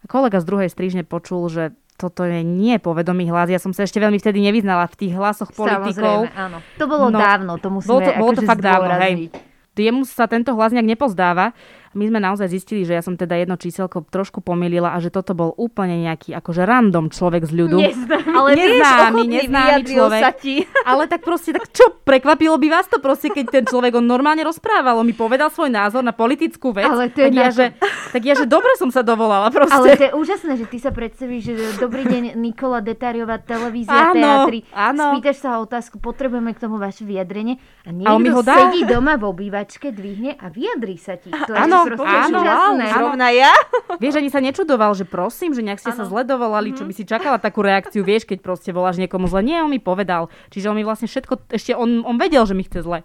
Kolega 0.09 0.41
z 0.41 0.49
druhej 0.49 0.69
strižne 0.73 1.05
počul, 1.05 1.53
že 1.53 1.77
toto 2.01 2.25
je 2.25 2.41
nie 2.41 2.81
povedomý 2.81 3.29
hlas. 3.29 3.53
Ja 3.53 3.61
som 3.61 3.77
sa 3.77 3.85
ešte 3.85 4.01
veľmi 4.01 4.17
vtedy 4.17 4.41
nevyznala 4.41 4.89
v 4.89 4.97
tých 4.97 5.13
hlasoch 5.13 5.53
politikov. 5.53 6.25
Samozrejme, 6.25 6.41
áno. 6.41 6.59
To 6.81 6.85
bolo 6.89 7.05
No, 7.13 7.21
dávno, 7.21 7.53
to 7.61 7.69
musíme 7.69 7.91
Bolo 7.93 8.01
to, 8.01 8.11
bolo 8.17 8.33
to 8.33 8.41
akože 8.41 8.49
fakt 8.49 8.65
dávno, 8.65 8.95
hej. 8.97 9.29
Jemu 9.77 10.09
sa 10.09 10.25
tento 10.25 10.57
hlas 10.57 10.73
nejak 10.73 10.89
nepozdáva. 10.89 11.53
My 11.95 12.05
sme 12.05 12.19
naozaj 12.19 12.47
zistili, 12.49 12.83
že 12.83 12.93
ja 12.93 13.01
som 13.01 13.15
teda 13.15 13.35
jedno 13.37 13.55
číselko 13.55 14.03
trošku 14.05 14.39
pomýlila 14.41 14.91
a 14.91 14.99
že 14.99 15.09
toto 15.09 15.33
bol 15.33 15.55
úplne 15.55 16.03
nejaký 16.03 16.33
akože 16.33 16.63
random 16.63 17.09
človek 17.09 17.43
z 17.43 17.53
ľudu. 17.55 17.79
Ale 18.27 18.49
Neznámy, 18.53 18.59
vieš, 18.69 18.83
ochotný, 18.85 19.25
neznámy 19.25 19.63
vyjadril 19.81 19.97
človek. 19.97 20.21
sa 20.21 20.31
ti. 20.33 20.55
Ale 20.91 21.03
tak 21.05 21.21
proste, 21.21 21.51
tak 21.51 21.65
čo, 21.69 21.85
prekvapilo 21.99 22.55
by 22.57 22.69
vás 22.69 22.87
to 22.87 22.99
proste, 22.99 23.29
keď 23.29 23.45
ten 23.53 23.65
človek, 23.65 23.95
on 23.95 24.05
normálne 24.05 24.43
rozprával, 24.43 24.97
on 24.97 25.07
mi 25.07 25.15
povedal 25.15 25.49
svoj 25.49 25.69
názor 25.69 26.01
na 26.01 26.11
politickú 26.11 26.71
vec. 26.71 26.85
Ale 26.85 27.09
to 27.09 27.21
je 27.21 27.29
tak, 27.29 27.33
ja, 27.33 27.45
na- 27.45 27.55
že, 27.55 27.67
tak 28.15 28.23
ja, 28.23 28.35
že 28.35 28.45
dobre 28.45 28.75
som 28.75 28.89
sa 28.89 29.01
dovolala 29.01 29.49
proste. 29.49 29.73
Ale 29.73 29.95
to 29.95 30.05
je 30.05 30.13
úžasné, 30.13 30.53
že 30.57 30.67
ty 30.67 30.77
sa 30.77 30.91
predstavíš, 30.91 31.43
že 31.45 31.53
dobrý 31.79 32.05
deň 32.05 32.35
Nikola 32.35 32.79
Detariová, 32.79 33.39
televízia, 33.39 34.11
Áno, 34.11 34.19
teatri. 34.45 34.67
áno. 34.69 35.15
Spýtaš 35.15 35.37
sa 35.39 35.57
o 35.57 35.65
otázku, 35.65 35.97
potrebujeme 35.97 36.51
k 36.51 36.59
tomu 36.59 36.77
vaše 36.77 37.03
vyjadrenie. 37.03 37.57
A 37.83 37.95
A 38.05 38.11
on 38.11 38.19
mi 38.19 38.27
niekto 38.27 38.35
ho 38.35 38.43
dal. 38.43 38.59
sedí 38.67 38.83
doma 38.83 39.15
v 39.15 39.25
obývačke, 39.25 39.89
dvihne 39.89 40.35
a 40.35 40.49
vyjadrí 40.49 40.97
sa 40.97 41.15
ti. 41.15 41.31
To 41.31 41.53
Áno, 41.55 41.84
áno, 41.93 42.39
úžasné. 42.41 42.87
Zrovna 42.91 43.29
ja? 43.31 43.53
Vieš, 44.01 44.15
ani 44.19 44.31
sa 44.33 44.41
nečudoval, 44.41 44.97
že 44.97 45.05
prosím, 45.05 45.53
že 45.53 45.61
nejak 45.61 45.81
ste 45.83 45.93
sa 45.93 46.09
zle 46.09 46.25
dovolali, 46.25 46.73
čo 46.73 46.89
by 46.89 46.93
si 46.97 47.05
čakala 47.05 47.37
takú 47.37 47.61
reakciu, 47.61 48.01
vieš, 48.01 48.25
keď 48.25 48.41
proste 48.41 48.71
voláš 48.73 48.97
niekomu 48.97 49.29
zle. 49.29 49.45
Nie, 49.45 49.61
on 49.61 49.71
mi 49.71 49.79
povedal. 49.79 50.33
Čiže 50.49 50.73
on 50.73 50.77
mi 50.77 50.85
vlastne 50.85 51.07
všetko, 51.07 51.53
ešte 51.53 51.77
on, 51.77 52.03
on 52.03 52.17
vedel, 52.17 52.43
že 52.49 52.57
mi 52.57 52.65
chce 52.65 52.81
zle. 52.83 53.05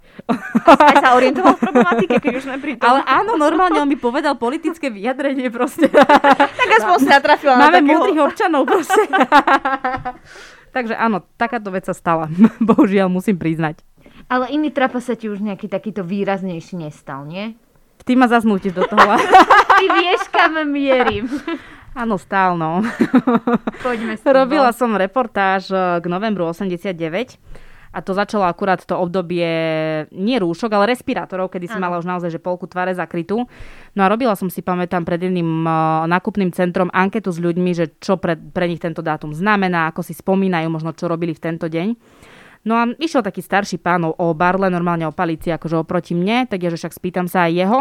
Aj 0.65 0.95
sa 0.99 1.13
orientoval 1.19 1.55
v 1.55 1.61
problematike, 1.61 2.15
keď 2.23 2.33
už 2.39 2.43
sme 2.47 2.57
pri 2.63 2.79
tom. 2.79 2.87
Ale 2.87 2.99
áno, 3.03 3.35
normálne 3.35 3.83
on 3.83 3.89
mi 3.89 3.99
povedal 3.99 4.39
politické 4.39 4.87
vyjadrenie 4.89 5.51
proste. 5.51 5.91
tak 6.59 6.69
aspoň 6.79 6.95
si 7.03 7.07
natrafila 7.07 7.59
na 7.59 7.67
Máme 7.67 7.83
takého... 7.83 7.91
múdrych 7.91 8.19
občanov 8.23 8.63
proste. 8.65 9.03
Takže 10.75 10.93
áno, 10.93 11.25
takáto 11.37 11.73
vec 11.73 11.85
sa 11.85 11.95
stala. 11.97 12.29
Bohužiaľ, 12.61 13.09
musím 13.09 13.41
priznať. 13.41 13.81
Ale 14.29 14.53
iný 14.53 14.69
trapa 14.69 15.01
sa 15.01 15.17
ti 15.17 15.25
už 15.25 15.41
nejaký 15.41 15.65
takýto 15.65 16.05
výraznejší 16.05 16.77
nestal, 16.77 17.25
nie? 17.25 17.57
Ty 18.03 18.13
ma 18.15 18.27
zaznútiš 18.27 18.73
do 18.75 18.83
toho. 18.87 19.15
Ty 19.79 19.85
vieš, 19.99 20.27
kam 20.31 20.55
mierim. 20.69 21.27
Áno, 21.97 22.15
stál, 22.21 22.55
no. 22.55 22.85
Poďme 23.81 24.15
s 24.15 24.23
Robila 24.23 24.71
von. 24.71 24.77
som 24.77 24.91
reportáž 24.93 25.73
eh, 25.73 25.99
k 25.99 26.05
novembru 26.05 26.47
89 26.47 26.95
a 27.89 28.05
to 28.05 28.13
začalo 28.13 28.45
akurát 28.45 28.85
to 28.85 28.93
obdobie 28.93 29.49
nie 30.13 30.37
rúšok, 30.37 30.69
ale 30.69 30.93
respirátorov, 30.93 31.49
kedy 31.49 31.65
si 31.65 31.77
Áno. 31.81 31.89
mala 31.89 31.97
už 31.97 32.05
naozaj 32.05 32.29
že 32.29 32.37
polku 32.37 32.69
tváre 32.69 32.93
zakrytú. 32.93 33.49
No 33.97 34.01
a 34.05 34.07
robila 34.13 34.37
som 34.37 34.45
si, 34.45 34.61
pamätám, 34.61 35.01
pred 35.09 35.25
jedným 35.25 35.65
eh, 35.65 35.73
nákupným 36.05 36.53
centrom 36.53 36.93
anketu 36.93 37.33
s 37.33 37.41
ľuďmi, 37.41 37.71
že 37.73 37.97
čo 37.97 38.21
pre, 38.21 38.37
pre 38.37 38.69
nich 38.69 38.81
tento 38.81 39.01
dátum 39.01 39.33
znamená, 39.33 39.89
ako 39.89 40.05
si 40.05 40.13
spomínajú, 40.13 40.69
možno 40.69 40.93
čo 40.93 41.09
robili 41.09 41.33
v 41.33 41.41
tento 41.41 41.65
deň. 41.65 41.87
No 42.67 42.75
a 42.75 42.83
išiel 42.99 43.23
taký 43.23 43.39
starší 43.39 43.79
pán 43.79 44.03
o- 44.03 44.13
o 44.13 44.35
barle, 44.35 44.67
normálne 44.67 45.07
o 45.07 45.15
palici, 45.15 45.47
akože 45.49 45.79
oproti 45.79 46.11
mne, 46.11 46.43
tak 46.45 46.59
ja, 46.59 46.69
že 46.69 46.77
však 46.77 46.93
spýtam 46.93 47.25
sa 47.25 47.47
aj 47.47 47.53
jeho. 47.55 47.79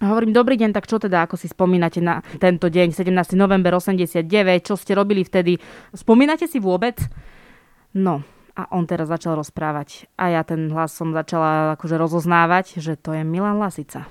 A 0.00 0.04
hovorím, 0.08 0.32
dobrý 0.32 0.56
deň, 0.56 0.72
tak 0.72 0.88
čo 0.88 0.96
teda, 0.96 1.28
ako 1.28 1.36
si 1.36 1.44
spomínate 1.44 2.00
na 2.00 2.24
tento 2.40 2.72
deň, 2.72 2.96
17. 2.96 3.36
november 3.36 3.76
89, 3.76 4.24
čo 4.64 4.72
ste 4.72 4.96
robili 4.96 5.20
vtedy? 5.20 5.60
Spomínate 5.92 6.48
si 6.48 6.56
vôbec? 6.56 6.96
No, 7.92 8.24
a 8.56 8.64
on 8.72 8.88
teraz 8.88 9.12
začal 9.12 9.36
rozprávať. 9.36 10.08
A 10.16 10.32
ja 10.32 10.40
ten 10.40 10.72
hlas 10.72 10.96
som 10.96 11.12
začala 11.12 11.76
akože 11.76 12.00
rozoznávať, 12.00 12.80
že 12.80 12.96
to 12.96 13.12
je 13.12 13.20
Milan 13.20 13.60
Lasica. 13.60 14.08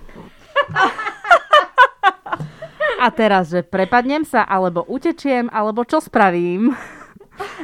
A 2.99 3.07
teraz, 3.15 3.47
že 3.49 3.63
prepadnem 3.63 4.27
sa, 4.27 4.43
alebo 4.43 4.83
utečiem, 4.83 5.47
alebo 5.49 5.87
čo 5.87 6.03
spravím? 6.03 6.75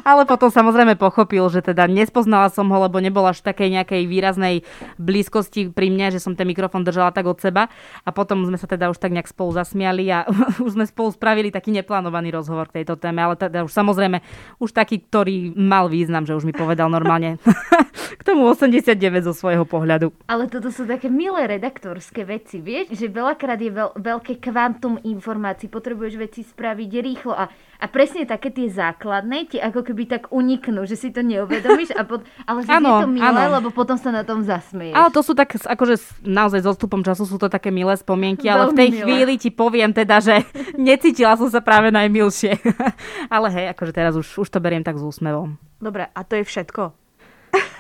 Ale 0.04 0.28
potom 0.28 0.50
samozrejme 0.50 0.96
pochopil, 0.98 1.46
že 1.50 1.66
teda 1.66 1.90
nespoznala 1.90 2.52
som 2.52 2.68
ho, 2.70 2.78
lebo 2.86 3.02
nebola 3.02 3.34
až 3.34 3.42
takej 3.42 3.82
nejakej 3.82 4.02
výraznej 4.06 4.56
blízkosti 5.02 5.72
pri 5.72 5.92
mne, 5.92 6.16
že 6.16 6.24
som 6.24 6.38
ten 6.38 6.48
mikrofón 6.48 6.86
držala 6.86 7.16
tak 7.16 7.26
od 7.28 7.40
seba. 7.40 7.68
A 8.06 8.10
potom 8.14 8.46
sme 8.46 8.58
sa 8.60 8.70
teda 8.70 8.92
už 8.92 8.98
tak 9.00 9.12
nejak 9.12 9.30
spolu 9.30 9.56
zasmiali 9.56 10.08
a 10.12 10.26
už 10.66 10.78
sme 10.78 10.86
spolu 10.88 11.12
spravili 11.12 11.50
taký 11.50 11.74
neplánovaný 11.74 12.34
rozhovor 12.34 12.70
k 12.72 12.82
tejto 12.82 13.00
téme. 13.00 13.24
Ale 13.24 13.36
teda 13.40 13.64
už 13.66 13.72
samozrejme, 13.72 14.22
už 14.60 14.72
taký, 14.72 15.04
ktorý 15.06 15.56
mal 15.56 15.88
význam, 15.88 16.24
že 16.24 16.36
už 16.36 16.48
mi 16.48 16.54
povedal 16.54 16.88
normálne 16.92 17.38
k 18.20 18.22
tomu 18.22 18.48
89 18.50 18.96
zo 19.26 19.34
svojho 19.34 19.66
pohľadu. 19.68 20.14
Ale 20.30 20.48
toto 20.48 20.70
sú 20.70 20.88
také 20.88 21.12
milé 21.12 21.46
redaktorské 21.50 22.24
veci, 22.24 22.62
vieš, 22.62 22.96
že 22.96 23.12
veľakrát 23.12 23.60
je 23.60 23.72
veľ, 23.74 23.90
veľké 24.00 24.40
kvantum 24.40 25.02
informácií, 25.02 25.68
potrebuješ 25.68 26.14
veci 26.16 26.42
spraviť 26.46 26.92
rýchlo 27.02 27.34
a, 27.36 27.50
a 27.80 27.86
presne 27.92 28.24
také 28.24 28.52
tie 28.52 28.72
základné 28.72 29.52
ti 29.52 29.58
ako 29.60 29.84
keby 29.84 30.08
tak 30.08 30.24
uniknú, 30.32 30.88
že 30.88 30.96
si 30.96 31.12
to 31.12 31.22
neuvedomíš, 31.22 31.92
a 31.96 32.08
pot, 32.08 32.24
ale 32.48 32.64
že 32.64 32.72
ano, 32.72 32.88
je 32.88 33.04
to 33.06 33.10
milé, 33.12 33.44
ano. 33.46 33.62
lebo 33.62 33.70
potom 33.72 34.00
sa 34.00 34.10
na 34.12 34.24
tom 34.24 34.42
zasmieš. 34.44 34.96
Ale 34.96 35.10
to 35.12 35.22
sú 35.22 35.36
tak, 35.36 35.56
akože 35.56 36.24
naozaj 36.24 36.64
s 36.64 36.68
odstupom 36.72 37.04
času 37.04 37.24
sú 37.28 37.36
to 37.36 37.48
také 37.52 37.70
milé 37.70 37.94
spomienky, 37.96 38.48
ale 38.48 38.72
v 38.72 38.78
tej 38.78 38.90
milé. 38.92 39.02
chvíli 39.04 39.34
ti 39.38 39.50
poviem 39.52 39.92
teda, 39.92 40.24
že 40.24 40.42
necítila 40.80 41.36
som 41.36 41.52
sa 41.52 41.60
práve 41.60 41.92
najmilšie. 41.92 42.58
ale 43.36 43.48
hej, 43.52 43.66
akože 43.76 43.92
teraz 43.92 44.14
už, 44.16 44.44
už 44.44 44.48
to 44.50 44.60
beriem 44.64 44.84
tak 44.84 45.00
s 45.00 45.04
úsmevom. 45.04 45.60
Dobre, 45.80 46.08
a 46.10 46.20
to 46.24 46.40
je 46.40 46.44
všetko? 46.48 47.05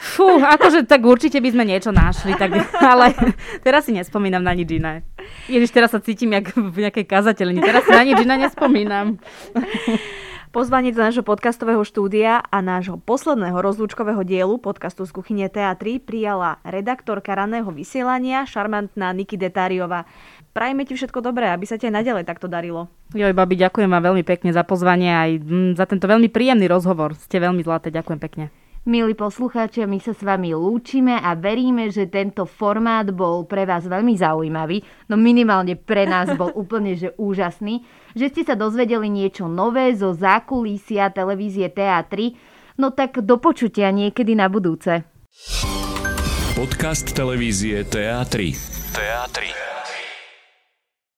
Fú, 0.05 0.37
akože 0.37 0.85
tak 0.85 1.01
určite 1.01 1.41
by 1.41 1.49
sme 1.49 1.65
niečo 1.65 1.89
našli, 1.89 2.37
tak, 2.37 2.53
ale 2.77 3.17
teraz 3.65 3.89
si 3.89 3.91
nespomínam 3.91 4.45
na 4.45 4.53
nič 4.53 4.77
iné. 4.77 5.01
Ježiš, 5.49 5.73
teraz 5.73 5.97
sa 5.97 5.99
cítim 5.99 6.29
jak 6.29 6.53
v 6.53 6.85
nejakej 6.85 7.09
kazateľni, 7.09 7.57
teraz 7.57 7.89
si 7.89 7.91
na 7.91 8.05
nič 8.05 8.21
iné 8.21 8.37
nespomínam. 8.37 9.17
Pozvanie 10.55 10.95
do 10.95 11.03
nášho 11.03 11.19
podcastového 11.19 11.83
štúdia 11.83 12.39
a 12.39 12.63
nášho 12.63 12.95
posledného 12.95 13.59
rozlúčkového 13.59 14.23
dielu 14.23 14.55
podcastu 14.55 15.03
z 15.03 15.11
kuchyne 15.11 15.51
Teatry 15.51 15.99
prijala 15.99 16.63
redaktorka 16.63 17.35
raného 17.35 17.67
vysielania, 17.75 18.47
šarmantná 18.47 19.11
Niky 19.11 19.35
Detáriová. 19.35 20.07
Prajme 20.55 20.87
ti 20.87 20.95
všetko 20.95 21.19
dobré, 21.19 21.51
aby 21.51 21.67
sa 21.67 21.75
ti 21.75 21.91
aj 21.91 21.99
naďalej 21.99 22.23
takto 22.23 22.47
darilo. 22.47 22.87
Joj, 23.11 23.35
babi, 23.35 23.59
ďakujem 23.59 23.91
vám 23.91 24.15
veľmi 24.15 24.23
pekne 24.23 24.55
za 24.55 24.63
pozvanie 24.63 25.11
aj 25.11 25.31
mm, 25.43 25.71
za 25.75 25.83
tento 25.91 26.07
veľmi 26.07 26.31
príjemný 26.31 26.71
rozhovor. 26.71 27.19
Ste 27.19 27.43
veľmi 27.43 27.59
zlaté, 27.59 27.91
ďakujem 27.91 28.19
pekne. 28.23 28.47
Milí 28.85 29.17
poslucháči, 29.17 29.81
my 29.89 29.97
sa 29.97 30.13
s 30.13 30.21
vami 30.21 30.53
lúčime 30.53 31.17
a 31.17 31.33
veríme, 31.33 31.89
že 31.89 32.05
tento 32.05 32.45
formát 32.45 33.09
bol 33.09 33.41
pre 33.49 33.65
vás 33.65 33.89
veľmi 33.89 34.13
zaujímavý, 34.13 35.09
no 35.09 35.17
minimálne 35.17 35.73
pre 35.73 36.05
nás 36.05 36.29
bol 36.37 36.53
úplne 36.61 36.93
že 36.93 37.09
úžasný, 37.17 37.81
že 38.13 38.29
ste 38.29 38.45
sa 38.45 38.53
dozvedeli 38.53 39.09
niečo 39.09 39.49
nové 39.49 39.89
zo 39.97 40.13
zákulísia 40.13 41.09
televízie 41.09 41.73
TA3, 41.73 42.37
no 42.77 42.93
tak 42.93 43.25
do 43.25 43.41
počutia 43.41 43.89
niekedy 43.89 44.37
na 44.37 44.53
budúce. 44.53 45.01
Podcast 46.53 47.09
televízie 47.09 47.89
TA3. 47.89 48.53
TA3. 48.93 49.74